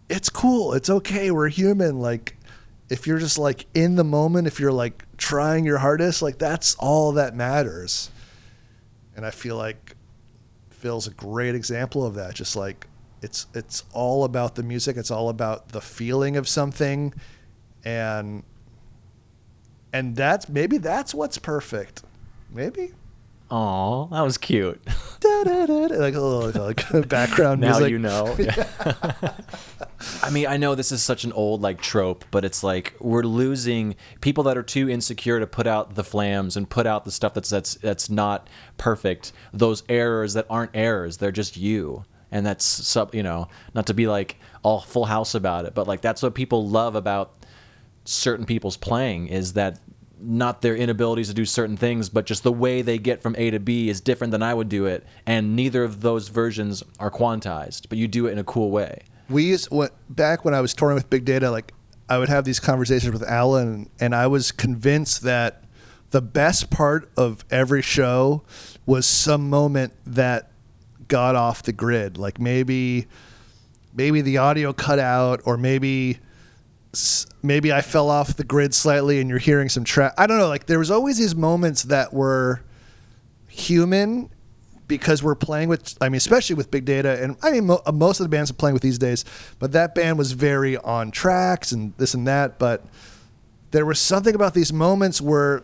[0.08, 2.36] it's cool it's okay we're human like
[2.88, 6.74] if you're just like in the moment if you're like trying your hardest like that's
[6.76, 8.10] all that matters.
[9.16, 9.96] And i feel like
[10.70, 12.34] phil's a great example of that.
[12.34, 12.86] Just like
[13.22, 14.96] it's it's all about the music.
[14.96, 17.12] It's all about the feeling of something.
[17.84, 18.42] And
[19.92, 22.02] and that's maybe that's what's perfect.
[22.52, 22.92] Maybe.
[23.50, 24.80] Aw, that was cute.
[25.20, 27.90] Da-da-da-da, like a little like background now music.
[27.90, 28.36] you know.
[30.26, 33.22] I mean, I know this is such an old like trope, but it's like we're
[33.22, 37.12] losing people that are too insecure to put out the flams and put out the
[37.12, 39.32] stuff that's that's that's not perfect.
[39.52, 42.04] Those errors that aren't errors, they're just you.
[42.32, 45.86] And that's sub, you know, not to be like all full house about it, but
[45.86, 47.44] like that's what people love about
[48.04, 49.78] certain people's playing is that
[50.18, 53.50] not their inabilities to do certain things, but just the way they get from A
[53.50, 57.10] to B is different than I would do it, and neither of those versions are
[57.12, 59.02] quantized, but you do it in a cool way.
[59.28, 61.72] We used what back when I was touring with Big Data, like
[62.08, 65.64] I would have these conversations with Alan, and I was convinced that
[66.10, 68.42] the best part of every show
[68.84, 70.50] was some moment that
[71.08, 72.16] got off the grid.
[72.16, 73.06] Like maybe,
[73.94, 76.20] maybe the audio cut out, or maybe,
[77.42, 80.14] maybe I fell off the grid slightly, and you're hearing some track.
[80.16, 80.48] I don't know.
[80.48, 82.62] Like there was always these moments that were
[83.48, 84.30] human
[84.88, 88.20] because we're playing with i mean especially with big data and i mean mo- most
[88.20, 89.24] of the bands are playing with these days
[89.58, 92.84] but that band was very on tracks and this and that but
[93.70, 95.62] there was something about these moments where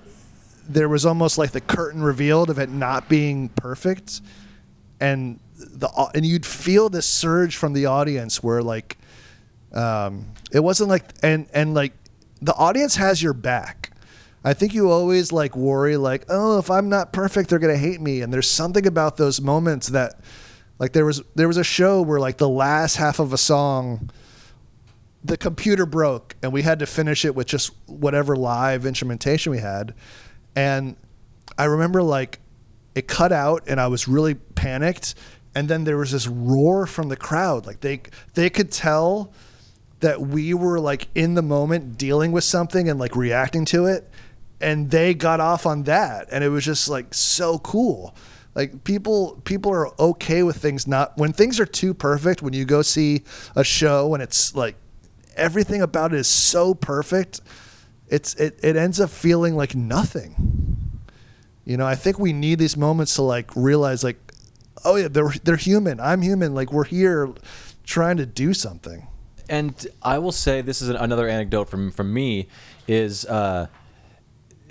[0.69, 4.21] there was almost like the curtain revealed of it not being perfect.
[5.01, 8.99] And the and you'd feel this surge from the audience where like
[9.73, 11.93] um, it wasn't like and and like
[12.41, 13.92] the audience has your back
[14.45, 18.01] i think you always like worry like oh if i'm not perfect they're gonna hate
[18.01, 18.23] me.
[18.23, 20.21] And there's something about those moments that
[20.79, 24.11] like there was there was a show where like the last half of a song
[25.25, 29.59] the computer broke and we had to finish it with just whatever live instrumentation we
[29.59, 29.95] had.
[30.57, 30.97] And
[31.59, 32.41] i remember like
[32.95, 35.15] it cut out and i was really panicked.
[35.55, 37.67] And then there was this roar from the crowd.
[37.67, 38.01] Like they
[38.33, 39.35] they could tell
[40.01, 44.11] that we were like in the moment dealing with something and like reacting to it
[44.63, 48.15] and they got off on that and it was just like so cool.
[48.55, 52.65] Like people people are okay with things not when things are too perfect when you
[52.65, 53.23] go see
[53.57, 54.77] a show and it's like
[55.37, 57.41] everything about it is so perfect
[58.09, 60.79] it's it, it ends up feeling like nothing.
[61.65, 64.19] You know i think we need these moments to like realize like
[64.85, 66.01] oh yeah they're they're human.
[66.01, 66.55] I'm human.
[66.55, 67.33] Like we're here
[67.85, 69.07] trying to do something.
[69.49, 72.49] And I will say this is an, another anecdote from from me
[72.87, 73.69] is uh,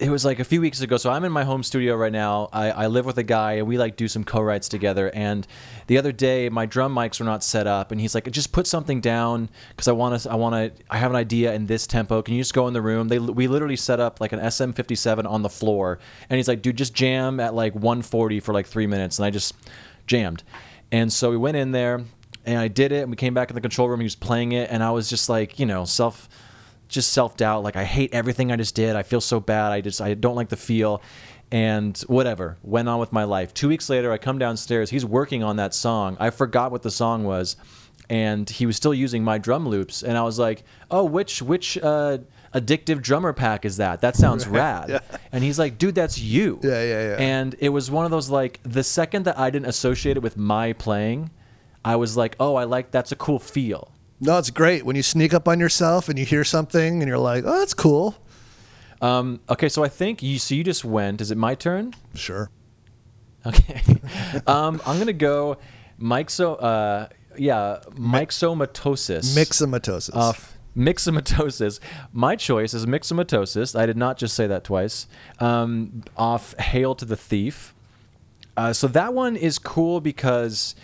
[0.02, 0.98] it was like a few weeks ago.
[0.98, 2.50] So I'm in my home studio right now.
[2.52, 5.12] I, I live with a guy and we like do some co-writes together.
[5.14, 5.46] And
[5.86, 8.66] the other day my drum mics were not set up, and he's like, "Just put
[8.66, 10.32] something down because I want to.
[10.32, 10.84] I want to.
[10.90, 12.24] I have an idea in this tempo.
[12.24, 15.30] Can you just go in the room?" They we literally set up like an SM57
[15.30, 16.00] on the floor,
[16.30, 19.30] and he's like, "Dude, just jam at like 140 for like three minutes," and I
[19.30, 19.54] just
[20.08, 20.42] jammed.
[20.92, 22.04] And so we went in there
[22.44, 24.52] and I did it and we came back in the control room he was playing
[24.52, 26.28] it and I was just like you know self
[26.92, 29.82] just self doubt like I hate everything I just did I feel so bad I
[29.82, 31.02] just I don't like the feel
[31.52, 35.44] and whatever went on with my life 2 weeks later I come downstairs he's working
[35.44, 37.56] on that song I forgot what the song was
[38.10, 41.78] and he was still using my drum loops and I was like oh which which
[41.78, 42.20] uh
[42.54, 44.02] addictive drummer pack is that?
[44.02, 44.90] That sounds rad.
[44.90, 45.00] yeah.
[45.32, 46.60] And he's like, dude, that's you.
[46.62, 47.16] Yeah, yeah, yeah.
[47.18, 50.38] And it was one of those like the second that I didn't associate it with
[50.38, 51.32] my playing,
[51.84, 53.92] I was like, oh, I like that's a cool feel.
[54.24, 57.18] No, it's great when you sneak up on yourself and you hear something and you're
[57.18, 58.16] like, oh, that's cool.
[59.02, 60.38] Um, okay, so I think you.
[60.38, 61.22] So you just went.
[61.22, 61.96] Is it my turn?
[62.14, 62.52] Sure.
[63.46, 63.82] Okay.
[64.48, 65.58] um, I'm gonna go.
[66.00, 66.62] Myxo.
[66.62, 69.36] Uh, yeah, myxomatosis.
[69.36, 70.16] Myxomatosis.
[70.16, 71.80] Off myxomatosis.
[72.14, 73.78] My choice is myxomatosis.
[73.78, 75.08] I did not just say that twice.
[75.40, 77.74] Um, off Hail to the Thief.
[78.56, 80.76] Uh, so that one is cool because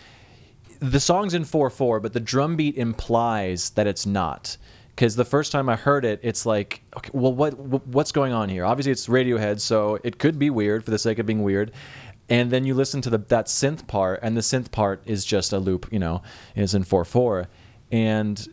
[0.80, 4.58] the song's in 4 4, but the drum beat implies that it's not.
[4.90, 7.52] Because the first time I heard it, it's like, okay, well, what
[7.88, 8.66] what's going on here?
[8.66, 11.72] Obviously, it's Radiohead, so it could be weird for the sake of being weird.
[12.30, 15.54] And then you listen to the that synth part, and the synth part is just
[15.54, 16.24] a loop, you know,
[16.56, 17.48] is in 4 4.
[17.92, 18.48] And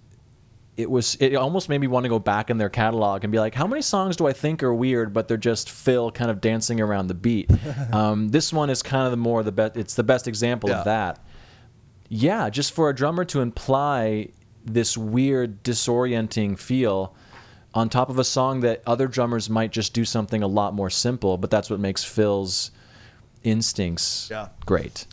[0.77, 3.39] it was it almost made me want to go back in their catalog and be
[3.39, 6.41] like how many songs do i think are weird but they're just phil kind of
[6.41, 7.49] dancing around the beat
[7.93, 10.81] um, this one is kind of the more the best it's the best example Yeah.
[10.81, 11.25] of that
[12.09, 14.29] yeah just for a drummer to imply
[14.65, 17.15] this weird disorienting feel
[17.75, 20.91] on top of a song that other drummers might just do something a lot more
[20.91, 22.71] simple but that's what makes phil's
[23.43, 24.49] instincts Yeah.
[24.67, 25.07] great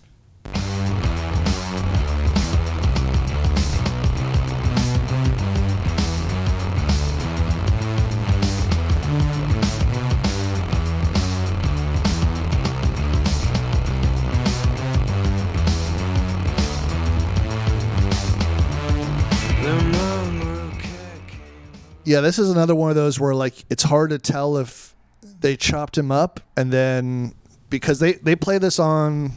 [22.12, 24.96] Yeah, this is another one of those where like it's hard to tell if
[25.40, 27.34] they chopped him up and then
[27.70, 29.32] because they they play this on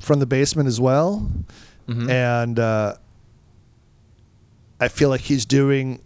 [0.00, 1.30] from the basement as well,
[2.10, 2.94] and uh,
[4.80, 6.00] I feel like he's doing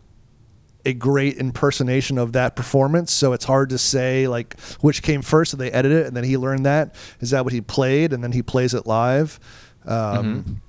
[0.84, 3.12] a great impersonation of that performance.
[3.12, 5.50] So it's hard to say like which came first.
[5.52, 6.94] Did they edit it and then he learned that?
[7.20, 9.38] Is that what he played and then he plays it live?
[9.84, 10.60] Um,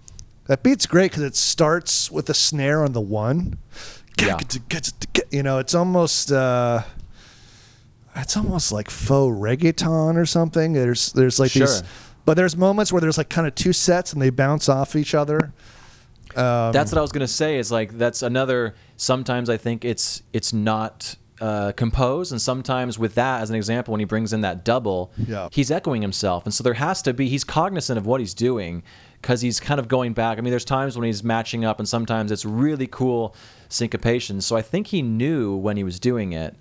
[0.47, 3.57] That beat's great because it starts with a snare on the one.
[4.21, 4.37] Yeah.
[5.31, 6.83] You know, it's almost uh,
[8.15, 10.73] it's almost like faux reggaeton or something.
[10.73, 11.83] There's there's like these,
[12.25, 15.13] but there's moments where there's like kind of two sets and they bounce off each
[15.13, 15.51] other.
[16.35, 17.57] Um, that's what I was gonna say.
[17.57, 18.75] Is like that's another.
[18.95, 23.91] Sometimes I think it's it's not uh, composed, and sometimes with that as an example,
[23.91, 25.49] when he brings in that double, Yeah.
[25.51, 27.27] he's echoing himself, and so there has to be.
[27.27, 28.83] He's cognizant of what he's doing
[29.21, 30.37] because he's kind of going back.
[30.37, 33.35] I mean, there's times when he's matching up, and sometimes it's really cool
[33.69, 34.41] syncopation.
[34.41, 36.55] So I think he knew when he was doing it.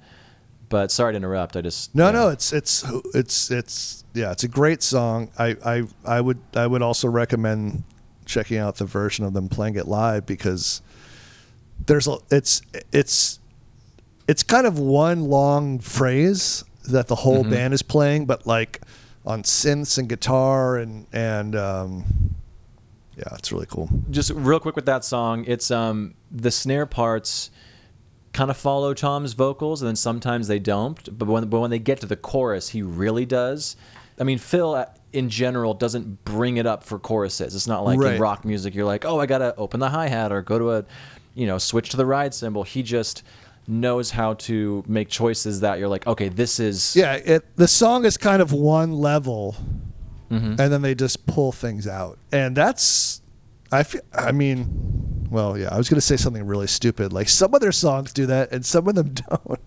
[0.68, 1.57] But sorry to interrupt.
[1.57, 2.11] I just No, yeah.
[2.12, 2.84] no, it's it's
[3.14, 5.30] it's it's yeah, it's a great song.
[5.38, 7.84] I I I would I would also recommend
[8.24, 10.82] checking out the version of them playing it live because
[11.86, 13.38] there's a it's it's
[14.26, 17.50] it's kind of one long phrase that the whole Mhm.
[17.50, 18.80] band is playing, but like
[19.24, 22.04] on synths and guitar and and um,
[23.16, 23.88] yeah, it's really cool.
[24.10, 27.50] just real quick with that song, it's um the snare parts
[28.32, 31.18] kind of follow Thom's vocals, and then sometimes they don't.
[31.18, 33.76] But when but when they get to the chorus, he really does.
[34.20, 37.54] I mean, Phil uh, in general doesn't bring it up for choruses.
[37.54, 38.14] It's not like Right.
[38.14, 40.72] in rock music, you're like, oh, I gotta open the hi hat or go to
[40.72, 40.84] a,
[41.34, 42.62] you know, switch to the ride cymbal.
[42.64, 43.22] He just
[43.68, 48.04] knows how to make choices that you're like, okay, this is Yeah, it the song
[48.04, 49.56] is kind of one level,
[50.31, 50.59] Mhm.
[50.59, 53.20] and then they just pull things out, and that's
[53.72, 54.01] I feel.
[54.14, 57.12] I mean, well, yeah, I was gonna say something really stupid.
[57.12, 59.61] Like some of their songs do that, and some of them don't.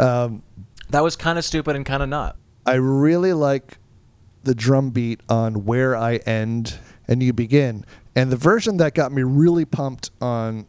[0.00, 0.42] um,
[0.90, 2.36] that was kind of stupid and kind of not.
[2.66, 3.78] I really like
[4.44, 6.78] the drum beat on "Where I End
[7.08, 10.66] and You Begin," and the version that got me really pumped on.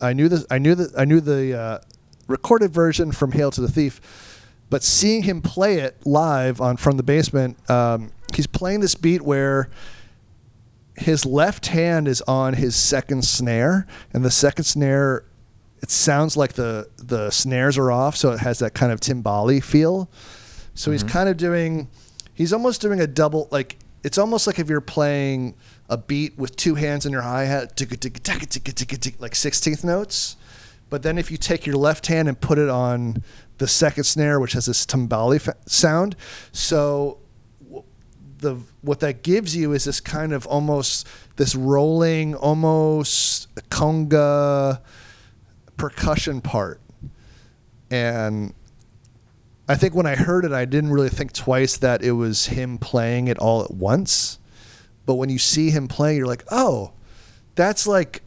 [0.00, 0.44] I knew this.
[0.50, 0.92] I knew that.
[0.98, 1.78] I knew the uh,
[2.28, 4.00] recorded version from "Hail to the Thief,"
[4.70, 9.22] but seeing him play it live on "From the Basement," um, he's playing this beat
[9.22, 9.68] where
[10.96, 15.24] his left hand is on his second snare, and the second snare.
[15.82, 19.62] It sounds like the the snares are off, so it has that kind of timbali
[19.62, 20.08] feel.
[20.76, 21.88] So he's kind of doing,
[22.34, 25.54] he's almost doing a double, like, it's almost like if you're playing
[25.88, 27.88] a beat with two hands in your hi hat, like
[29.32, 30.36] 16th notes.
[30.90, 33.22] But then if you take your left hand and put it on
[33.58, 36.16] the second snare, which has this timbali fa- sound,
[36.52, 37.18] so
[37.64, 37.84] w-
[38.38, 44.80] the what that gives you is this kind of almost this rolling, almost conga
[45.76, 46.80] percussion part.
[47.90, 48.54] And
[49.68, 52.78] I think when I heard it, I didn't really think twice that it was him
[52.78, 54.38] playing it all at once.
[55.06, 56.92] But when you see him playing, you're like, oh,
[57.54, 58.22] that's like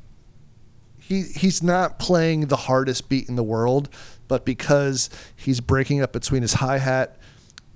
[0.97, 3.89] he he's not playing the hardest beat in the world,
[4.29, 7.17] but because he's breaking up between his hi hat,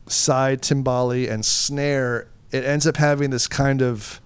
[0.07, 4.21] side timbali, and snare, it ends up having this kind of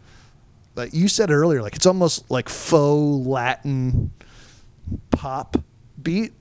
[0.75, 4.11] like you said earlier, like it's almost like faux Latin
[5.09, 5.57] pop
[5.99, 6.33] beat,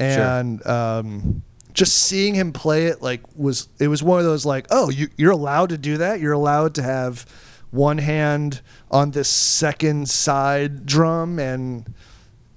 [0.00, 1.42] and um,
[1.72, 5.08] just seeing him play it like was it was one of those like oh you
[5.16, 6.18] you're allowed to do that.
[6.18, 7.24] You're allowed to have
[7.70, 8.60] one hand
[8.90, 11.94] on this second side drum and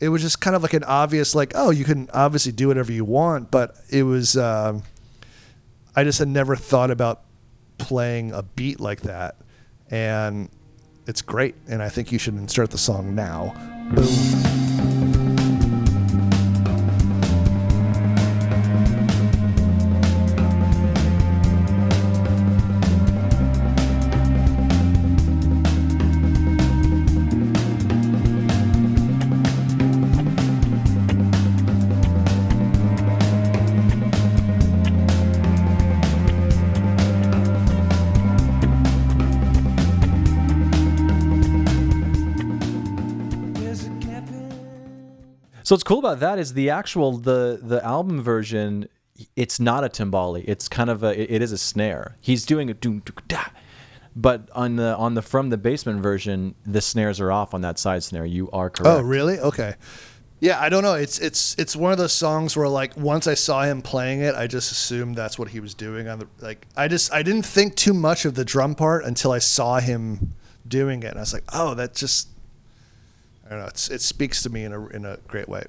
[0.03, 2.91] it was just kind of like an obvious like oh you can obviously do whatever
[2.91, 4.83] you want but it was um,
[5.95, 7.21] I just had never thought about
[7.77, 9.35] playing a beat like that.
[9.89, 10.49] And
[11.05, 13.53] it's great and I think you should insert the song now.
[13.93, 14.42] Boom
[45.63, 48.87] So what's cool about that is the actual the the album version.
[49.35, 50.43] It's not a timbale.
[50.45, 51.33] It's kind of a.
[51.33, 52.17] It is a snare.
[52.19, 53.43] He's doing a doom doom, da.
[54.15, 57.79] But on the on the from the basement version, the snares are off on that
[57.79, 58.25] side snare.
[58.25, 58.87] You are oh, correct.
[58.87, 59.39] Oh, really?
[59.39, 59.75] Okay.
[60.39, 60.95] Yeah, I don't know.
[60.95, 64.35] It's it's it's one of those songs where like once I saw him playing it,
[64.35, 67.45] I just assumed that's what he was doing on the like I just I didn't
[67.45, 70.33] think too much of the drum part until I saw him
[70.67, 71.07] doing it.
[71.07, 72.27] And I was like, "Oh, that just
[73.53, 73.67] don't know.
[73.67, 75.63] It's, it speaks to me in a in a great way."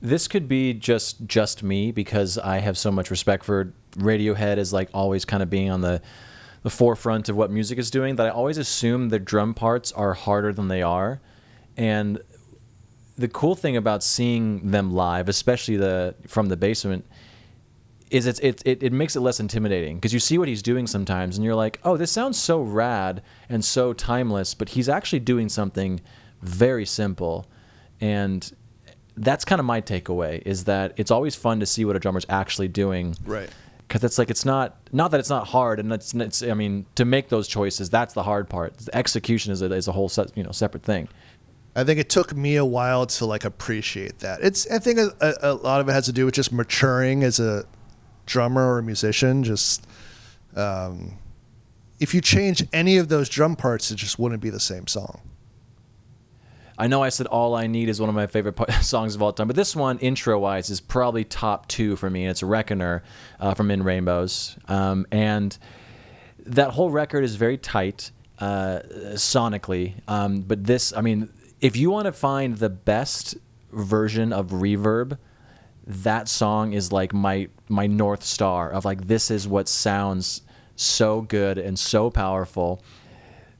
[0.00, 4.72] This could be just just me because I have so much respect for Radiohead as
[4.72, 6.00] like always kind of being on the
[6.62, 10.14] the forefront of what music is doing that I always assume the drum parts are
[10.14, 11.20] harder than they are.
[11.76, 12.20] And
[13.18, 17.04] the cool thing about seeing them live, especially the from the basement,
[18.10, 20.86] is it's, it, it, it makes it less intimidating because you see what he's doing
[20.86, 25.20] sometimes and you're like, oh, this sounds so rad and so timeless, but he's actually
[25.20, 26.00] doing something
[26.44, 27.46] very simple.
[28.00, 28.50] And
[29.16, 32.26] that's kind of my takeaway is that it's always fun to see what a drummer's
[32.28, 33.16] actually doing.
[33.24, 33.48] Right.
[33.86, 36.86] Because it's like it's not not that it's not hard, and it's, it's I mean
[36.94, 38.78] to make those choices that's the hard part.
[38.78, 41.08] The execution is a, is a whole set, you know separate thing.
[41.76, 44.40] I think it took me a while to like appreciate that.
[44.42, 47.22] It's I think a, a, a lot of it has to do with just maturing
[47.22, 47.66] as a
[48.26, 49.44] drummer or a musician.
[49.44, 49.86] Just
[50.56, 51.18] um,
[52.00, 55.20] if you change any of those drum parts, it just wouldn't be the same song.
[56.76, 59.32] I know I said "All I Need" is one of my favorite songs of all
[59.32, 62.24] time, but this one, intro-wise, is probably top two for me.
[62.24, 63.02] And It's a "Reckoner"
[63.38, 65.56] uh, from In Rainbows, um, and
[66.46, 68.80] that whole record is very tight uh,
[69.12, 69.94] sonically.
[70.08, 73.36] Um, but this, I mean, if you want to find the best
[73.72, 75.18] version of reverb,
[75.86, 80.42] that song is like my my north star of like this is what sounds
[80.76, 82.82] so good and so powerful.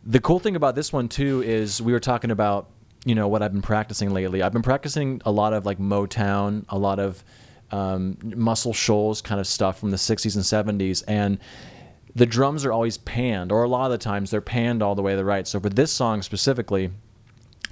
[0.07, 2.69] The cool thing about this one too is we were talking about
[3.05, 4.43] you know what I've been practicing lately.
[4.43, 7.23] I've been practicing a lot of like Motown, a lot of
[7.71, 11.39] um, Muscle Shoals kind of stuff from the 60s and 70s, and
[12.15, 15.03] the drums are always panned, or a lot of the times they're panned all the
[15.03, 15.47] way to the right.
[15.47, 16.91] So for this song specifically,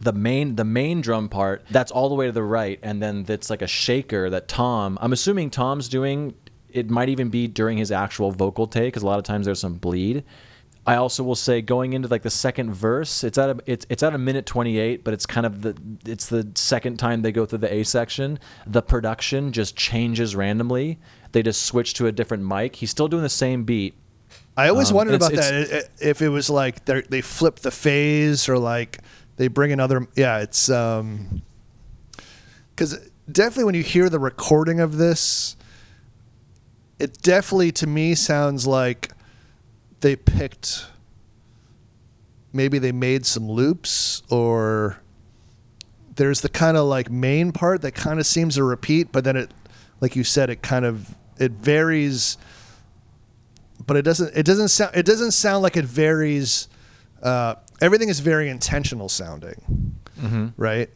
[0.00, 3.24] the main the main drum part that's all the way to the right, and then
[3.24, 4.98] that's like a shaker that Thom.
[5.00, 6.34] I'm assuming Thom's doing.
[6.70, 9.60] It might even be during his actual vocal take, because a lot of times there's
[9.60, 10.24] some bleed.
[10.84, 14.02] I also will say going into like the second verse, it's at a it's it's
[14.02, 17.46] at a minute 28, but it's kind of the it's the second time they go
[17.46, 18.40] through the A section.
[18.66, 20.98] The production just changes randomly.
[21.30, 22.76] They just switch to a different mic.
[22.76, 23.94] He's still doing the same beat.
[24.56, 25.72] I always Um, wondered it's- about that.
[25.72, 28.98] i- i- If it was like they they flip the phase or like
[29.36, 30.08] they bring another.
[30.16, 31.42] Yeah, it's um
[32.74, 32.98] because
[33.30, 35.54] definitely when you hear the recording of this,
[36.98, 39.12] it definitely to me sounds like
[40.02, 40.86] they picked.
[42.52, 45.00] Maybe they made some loops or
[46.16, 49.36] there's the kind of like main part that kind of seems to repeat, but then
[49.36, 49.50] it,
[50.02, 52.36] like you said, it kind of it varies
[53.86, 56.68] but it doesn't it doesn't sound it doesn't sound like it varies
[57.22, 59.96] uh, everything is very intentional sounding
[60.56, 60.90] right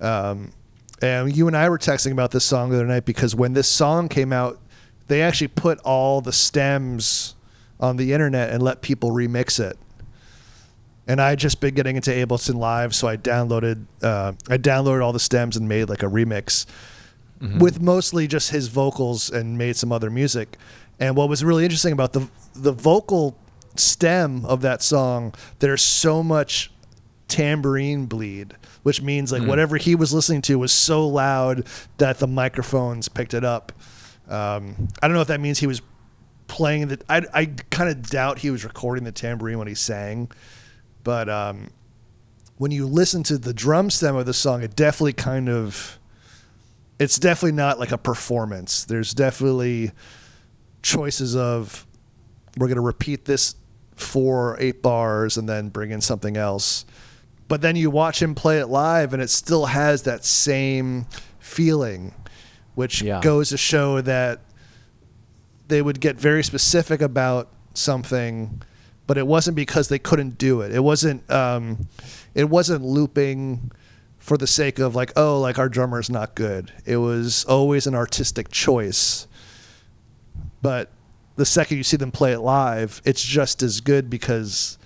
[0.00, 0.52] um,
[1.00, 3.68] and you and i were texting about this song the other night because when this
[3.68, 4.60] song came out
[5.06, 7.34] they actually put all the stems
[7.80, 9.78] on the internet and let people remix it
[11.08, 15.02] and I had just been getting into Ableton Live, so I downloaded uh, I downloaded
[15.02, 16.66] all the stems and made like a remix
[17.60, 20.56] with mostly just his vocals and made some other music.
[21.00, 23.38] And what was really interesting about the the vocal
[23.76, 26.70] stem of that song, there's so much
[27.28, 31.66] tambourine bleed, which means like whatever he was listening to was so loud
[31.98, 33.72] that the microphones picked it up.
[34.28, 35.80] Um, I don't know if that means he was
[36.48, 37.00] playing the.
[37.08, 40.30] I, I kind of doubt he was recording the tambourine when he sang,
[41.04, 41.70] but um,
[42.56, 45.98] when you listen to the drum stem of the song, it definitely kind of.
[46.98, 48.84] It's definitely not like a performance.
[48.84, 49.92] There's definitely
[50.82, 51.86] choices of
[52.56, 53.54] we're going to repeat this
[53.94, 56.84] for eight bars and then bring in something else.
[57.46, 61.06] But then you watch him play it live and it still has that same
[61.38, 62.14] feeling,
[62.74, 63.20] which Yeah.
[63.20, 64.40] goes to show that
[65.68, 68.62] they would get very specific about something,
[69.06, 70.72] but it wasn't because they couldn't do it.
[70.72, 71.86] It wasn't um,
[72.34, 73.70] it wasn't looping
[74.18, 76.72] for the sake of like, oh, like our drummer's not good.
[76.84, 79.26] It was always an artistic choice.
[80.60, 80.90] But
[81.36, 84.76] the second you see them play it live, it's just as good because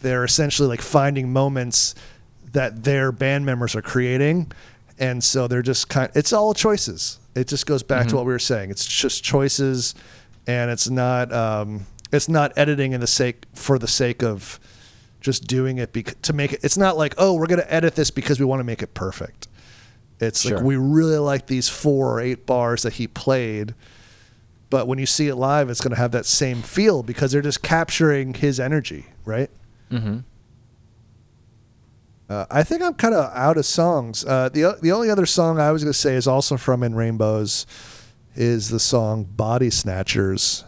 [0.00, 1.94] they're essentially like finding moments
[2.52, 4.52] that their band members are creating
[4.98, 8.26] and so they're just kind of, it's all choices it just goes back to what
[8.26, 8.70] we were saying.
[8.70, 9.94] It's just choices
[10.46, 14.58] and it's not um, it's not editing in the sake for the sake of
[15.20, 17.94] just doing it bec- to make it it's not like oh we're going to edit
[17.94, 19.48] this because we want to make it perfect.
[20.20, 23.74] It's like we really like these four or eight bars that he played
[24.70, 27.42] but when you see it live it's going to have that same feel because they're
[27.42, 29.50] just capturing his energy right?
[29.90, 30.18] Mm-hmm.
[32.32, 34.24] Uh, I think I'm kind of out of songs.
[34.24, 36.94] Uh, the the only other song I was going to say is also from In
[36.94, 37.66] Rainbows,
[38.34, 40.64] is the song Body Snatchers,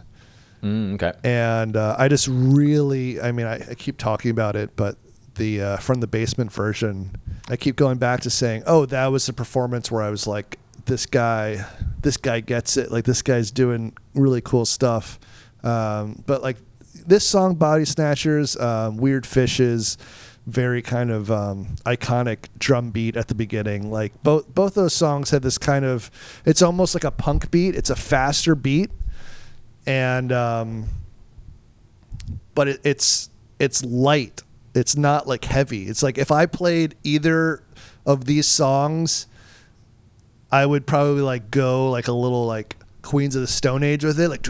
[0.63, 1.13] Mm, okay.
[1.23, 4.95] and uh, I just really, I mean, I, I keep talking about it, but
[5.35, 7.11] the uh, from the basement version,
[7.49, 10.57] I keep going back to saying, oh, that was the performance where I was like,
[10.85, 11.65] this guy,
[12.01, 12.91] this guy gets it.
[12.91, 15.19] Like this guy's doing really cool stuff.
[15.63, 16.57] Um, but like
[17.05, 19.97] this song, Body Snatchers, um, Weird Fishes,
[20.45, 23.91] very kind of um, iconic drum beat at the beginning.
[23.91, 26.11] Like both both those songs had this kind of,
[26.45, 27.75] it's almost like a punk beat.
[27.75, 28.91] It's a faster beat,
[29.85, 30.85] and um,
[32.53, 33.29] but it, it's
[33.59, 34.43] it's light.
[34.73, 35.87] It's not like heavy.
[35.87, 37.63] It's like if I played either
[38.05, 39.27] of these songs,
[40.51, 44.19] I would probably like go like a little like Queens of the Stone Age with
[44.19, 44.47] it, like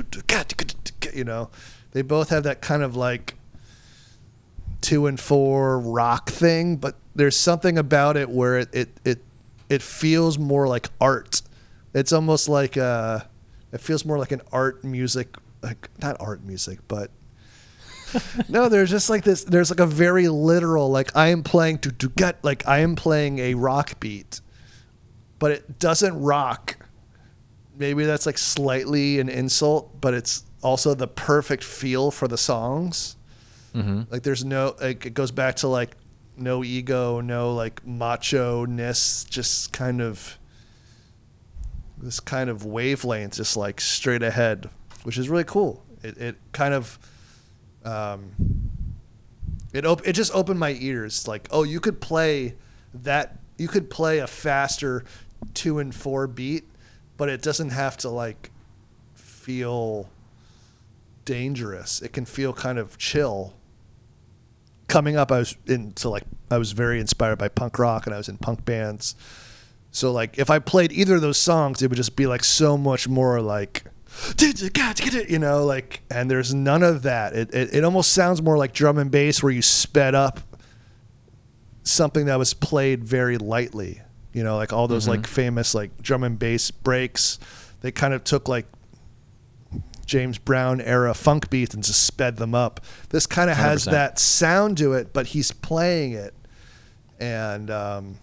[1.14, 1.50] you know.
[1.92, 3.36] They both have that kind of like
[4.82, 9.20] two and four rock thing, but there's something about it where it it it,
[9.70, 11.42] it feels more like art.
[11.94, 13.22] It's almost like uh
[13.72, 17.12] it feels more like an art music like not art music, but
[18.50, 21.92] no, there's just like this there's like a very literal like I am playing to
[21.92, 24.42] to get like I am playing a rock beat,
[25.40, 26.78] but it doesn't rock.
[27.78, 33.18] Maybe that's like slightly an insult, but it's also the perfect feel for the songs.
[33.76, 34.04] Mm-hmm.
[34.10, 35.96] Like there's no like it goes back to like
[36.38, 40.38] no ego, no like macho ness, just kind of
[41.98, 44.70] this kind of wavelength, just like straight ahead,
[45.04, 45.84] which is really cool.
[46.04, 46.98] It it kind of
[47.84, 48.32] um
[49.74, 51.28] it op- it just opened my ears.
[51.28, 52.56] Like oh, you could play
[52.94, 53.40] that.
[53.58, 55.04] You could play a faster
[55.54, 56.66] two and four beat,
[57.18, 58.52] but it doesn't have to like
[59.14, 60.10] feel
[61.26, 62.02] dangerous.
[62.02, 63.54] It can feel kind of chill.
[64.96, 68.18] Coming up, I was into like I was very inspired by punk rock, and I
[68.18, 69.14] was in punk bands.
[69.92, 72.78] So like, if I played either of those songs, it would just be like so
[72.78, 73.84] much more like,
[75.16, 76.02] it you know, like.
[76.10, 77.36] And there's none of that.
[77.36, 80.40] It it, it almost sounds more like drum and bass, where you sped up
[81.84, 84.02] something that was played very lightly.
[84.32, 85.34] You know, like all those like mm-hmm.
[85.34, 87.38] famous like drum and bass breaks.
[87.82, 88.66] They kind of took like
[90.06, 92.80] James Brown era funk beats and just sped them up.
[93.10, 93.92] This kind of has 100%.
[93.92, 96.34] that sound to it, but he's playing it,
[97.20, 98.18] and um,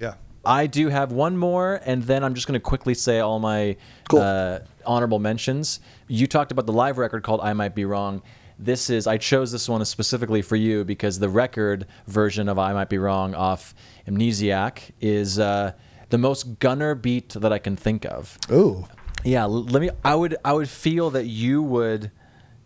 [0.00, 0.14] yeah,
[0.44, 3.76] I do have one more, and then I'm just going to quickly say all my
[4.08, 4.20] Cool.
[4.20, 5.80] uh, honorable mentions.
[6.08, 8.22] You talked about the live record called "I Might Be Wrong."
[8.58, 12.72] This is I chose this one specifically for you because the record version of "I
[12.72, 13.74] Might Be Wrong" off
[14.06, 15.72] Amnesiac is uh,
[16.10, 18.36] the most Gunnar beat that I can think of.
[18.52, 18.86] ooh,
[19.24, 19.90] Yeah, let me.
[20.04, 20.36] I would.
[20.44, 22.10] I would feel that you would,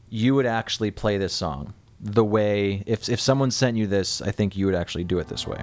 [0.09, 4.31] you would actually play this song the way if if someone sent you this, I
[4.31, 5.63] think you would actually do it this way.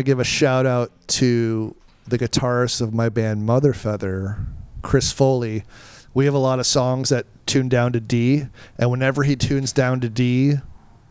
[0.00, 1.74] To give a shout out to
[2.06, 4.38] the guitarist of my band Mother Feather,
[4.82, 5.64] Chris Foley.
[6.12, 8.46] We have a lot of songs that tune down to D,
[8.78, 10.54] and whenever he tunes down to D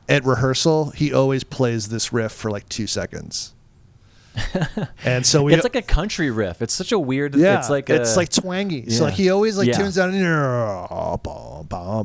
[0.09, 3.53] at rehearsal, he always plays this riff for like two seconds.
[5.05, 6.61] and so we it's like a country riff.
[6.61, 7.35] It's such a weird.
[7.35, 8.89] yeah, it's like it's like twangy.
[8.89, 9.77] So like he always like Yeah.
[9.77, 10.23] tunes down and,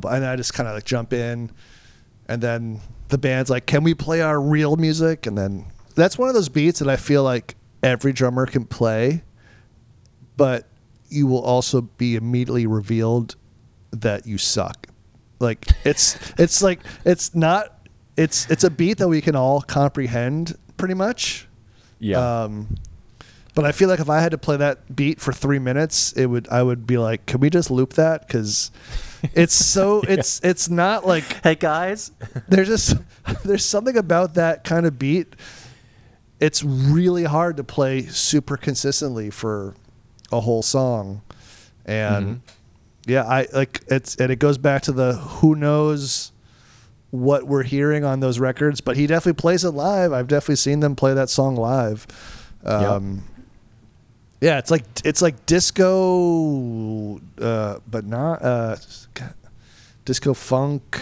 [0.05, 1.51] and I just kind of like jump in,
[2.27, 6.29] and then the band's like, "Can we play our real music?" And then that's one
[6.29, 9.23] of those beats that I feel like every drummer can play,
[10.37, 10.67] but
[11.09, 13.35] you will also be immediately revealed
[13.91, 14.87] that you suck.
[15.39, 20.57] Like it's it's like it's not it's it's a beat that we can all comprehend
[20.77, 21.47] pretty much.
[21.99, 22.43] yeah.
[22.43, 22.75] Um,
[23.53, 26.25] but I feel like if I had to play that beat for three minutes, it
[26.25, 28.27] would I would be like, can we just loop that?
[28.27, 28.69] Because
[29.33, 32.11] it's so it's it's not like hey guys.
[32.49, 32.97] there's just
[33.45, 35.35] there's something about that kind of beat.
[36.39, 39.73] It's really hard to play super consistently for
[40.31, 41.21] a whole song,
[41.85, 42.39] and Mhm.
[43.07, 46.31] yeah, I like it's and it goes back to the who knows
[47.11, 50.11] what we're hearing on those records, but he definitely plays it live.
[50.11, 52.05] I've definitely seen them play that song live.
[52.65, 53.23] Um,
[54.41, 58.75] Yeah, it's like it's like disco, uh, but not uh,
[60.03, 61.01] disco funk.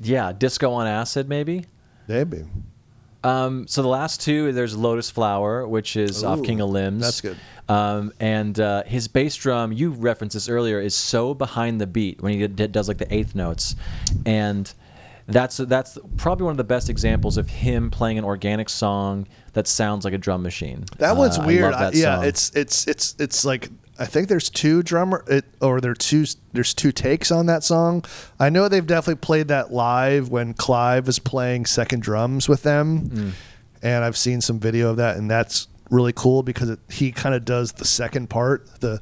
[0.00, 1.64] Yeah, disco on acid maybe.
[2.06, 2.44] Maybe
[3.22, 7.02] Um, so the last two, there's Lotus Flower, which is off King of Limbs.
[7.02, 7.36] that's good.
[7.68, 12.20] Um, and uh, his bass drum, you referenced this earlier, is so behind the beat
[12.22, 13.76] when he does like the eighth notes,
[14.26, 14.72] and
[15.28, 19.68] that's that's probably one of the best examples of him playing an organic song that
[19.68, 20.84] sounds like a drum machine.
[20.98, 21.72] that one's Uh, weird.
[21.74, 22.24] that I- yeah, song.
[22.24, 23.68] it's it's it's it's like
[24.00, 28.02] I think there's two drummer it, or there two there's two takes on that song.
[28.40, 33.10] I know they've definitely played that live when Clive was playing second drums with them,
[33.10, 33.30] Mm.
[33.82, 37.34] and I've seen some video of that, and that's really cool because it, he kind
[37.34, 39.00] of does the second part, the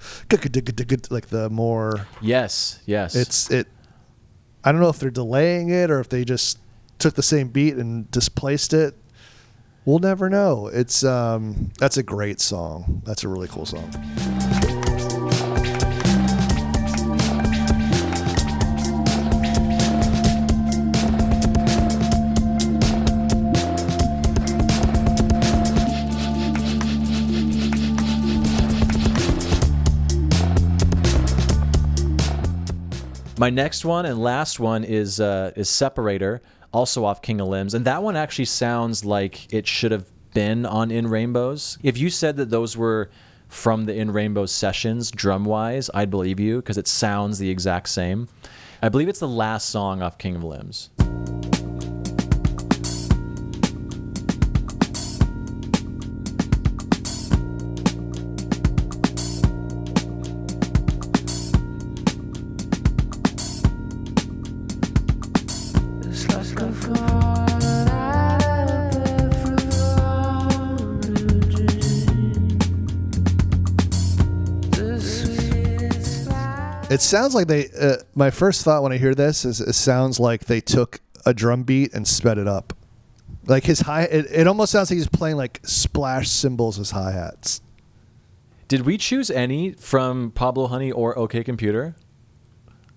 [1.11, 3.15] like the more yes, yes.
[3.15, 3.69] it's it.
[4.65, 6.59] I don't know if they're delaying it or if they just
[6.99, 8.97] took the same beat and displaced it.
[9.85, 10.67] We'll never know.
[10.67, 13.01] It's um that's a great song.
[13.05, 13.89] That's a really cool song.
[33.39, 36.43] My next one and last one is uh, is Separator,
[36.73, 40.67] also off King of Limbs, and that one actually sounds like it should have been
[40.67, 41.79] on In Rainbows.
[41.85, 43.11] If you said that those were
[43.47, 47.91] from the In Rainbows sessions, drum wise, I'd believe you because it sounds the exact
[47.91, 48.27] same.
[48.83, 50.91] I believe it's the last song off King of Limbs.
[76.99, 77.69] It sounds like they.
[77.81, 81.33] Uh, my first thought when I hear this is it sounds like they took a
[81.33, 82.73] drum beat and sped it up.
[83.47, 87.13] Like his hi, it, it almost sounds like he's playing like splash cymbals as hi
[87.13, 87.63] hats.
[88.67, 91.95] Did we choose any from Pablo Honey or OK Computer?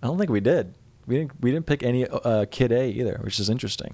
[0.01, 0.73] I don't think we did.
[1.05, 1.39] We didn't.
[1.39, 3.93] We didn't pick any uh, Kid A either, which is interesting.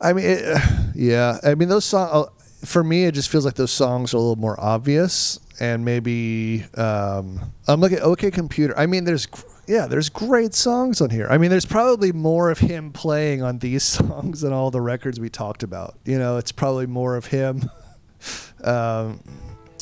[0.00, 0.62] I mean, it,
[0.94, 1.38] yeah.
[1.42, 2.30] I mean, those songs
[2.64, 6.64] for me, it just feels like those songs are a little more obvious, and maybe
[6.74, 8.76] um, I'm looking at OK Computer.
[8.76, 9.26] I mean, there's
[9.66, 11.26] yeah, there's great songs on here.
[11.28, 15.18] I mean, there's probably more of him playing on these songs than all the records
[15.18, 15.98] we talked about.
[16.04, 17.70] You know, it's probably more of him.
[18.64, 19.20] um,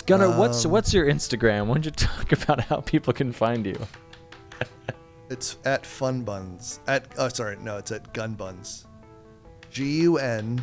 [0.06, 1.66] Gunnar, what's Um, what's your Instagram?
[1.66, 3.78] Why don't you talk about how people can find you?
[5.30, 6.80] it's at Fun Buns.
[6.86, 8.86] At oh, sorry, no, it's at Gun Buns.
[9.70, 10.62] G U N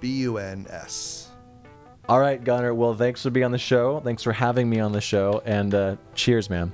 [0.00, 1.31] B U N S.
[2.12, 2.74] All right, Gunnar.
[2.74, 3.98] Well, thanks for being on the show.
[4.00, 6.70] Thanks for having me on the show, and uh, cheers, man.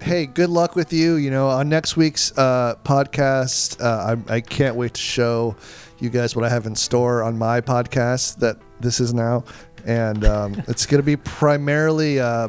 [0.00, 1.14] hey, good luck with you.
[1.14, 5.54] You know, on next week's uh, podcast, uh, I, I can't wait to show
[6.00, 9.44] you guys what I have in store on my podcast that this is now.
[9.86, 12.48] And um, it's going to be primarily uh,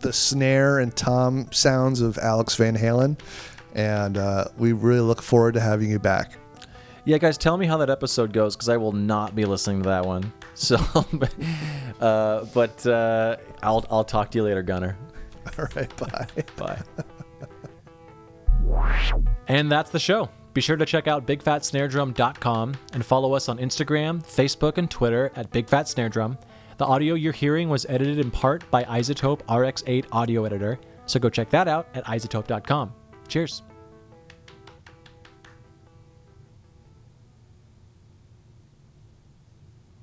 [0.00, 3.18] the snare and tom sounds of Alex Van Halen.
[3.74, 6.32] And uh, we really look forward to having you back.
[7.06, 9.88] Yeah, guys, tell me how that episode goes because I will not be listening to
[9.88, 10.30] that one.
[10.60, 10.76] So,
[12.00, 14.96] uh, but uh, I'll I'll talk to you later, Gunnar.
[15.58, 16.26] All right, bye.
[16.56, 16.82] Bye.
[19.48, 20.28] and that's the show.
[20.52, 25.50] Be sure to check out bigfatsnaredrum.com and follow us on Instagram, Facebook, and Twitter at
[25.50, 26.36] Big Fat Snare Drum.
[26.76, 31.30] The audio you're hearing was edited in part by iZotope RX8 Audio Editor, so go
[31.30, 32.92] check that out at izotope.com.
[33.28, 33.62] Cheers.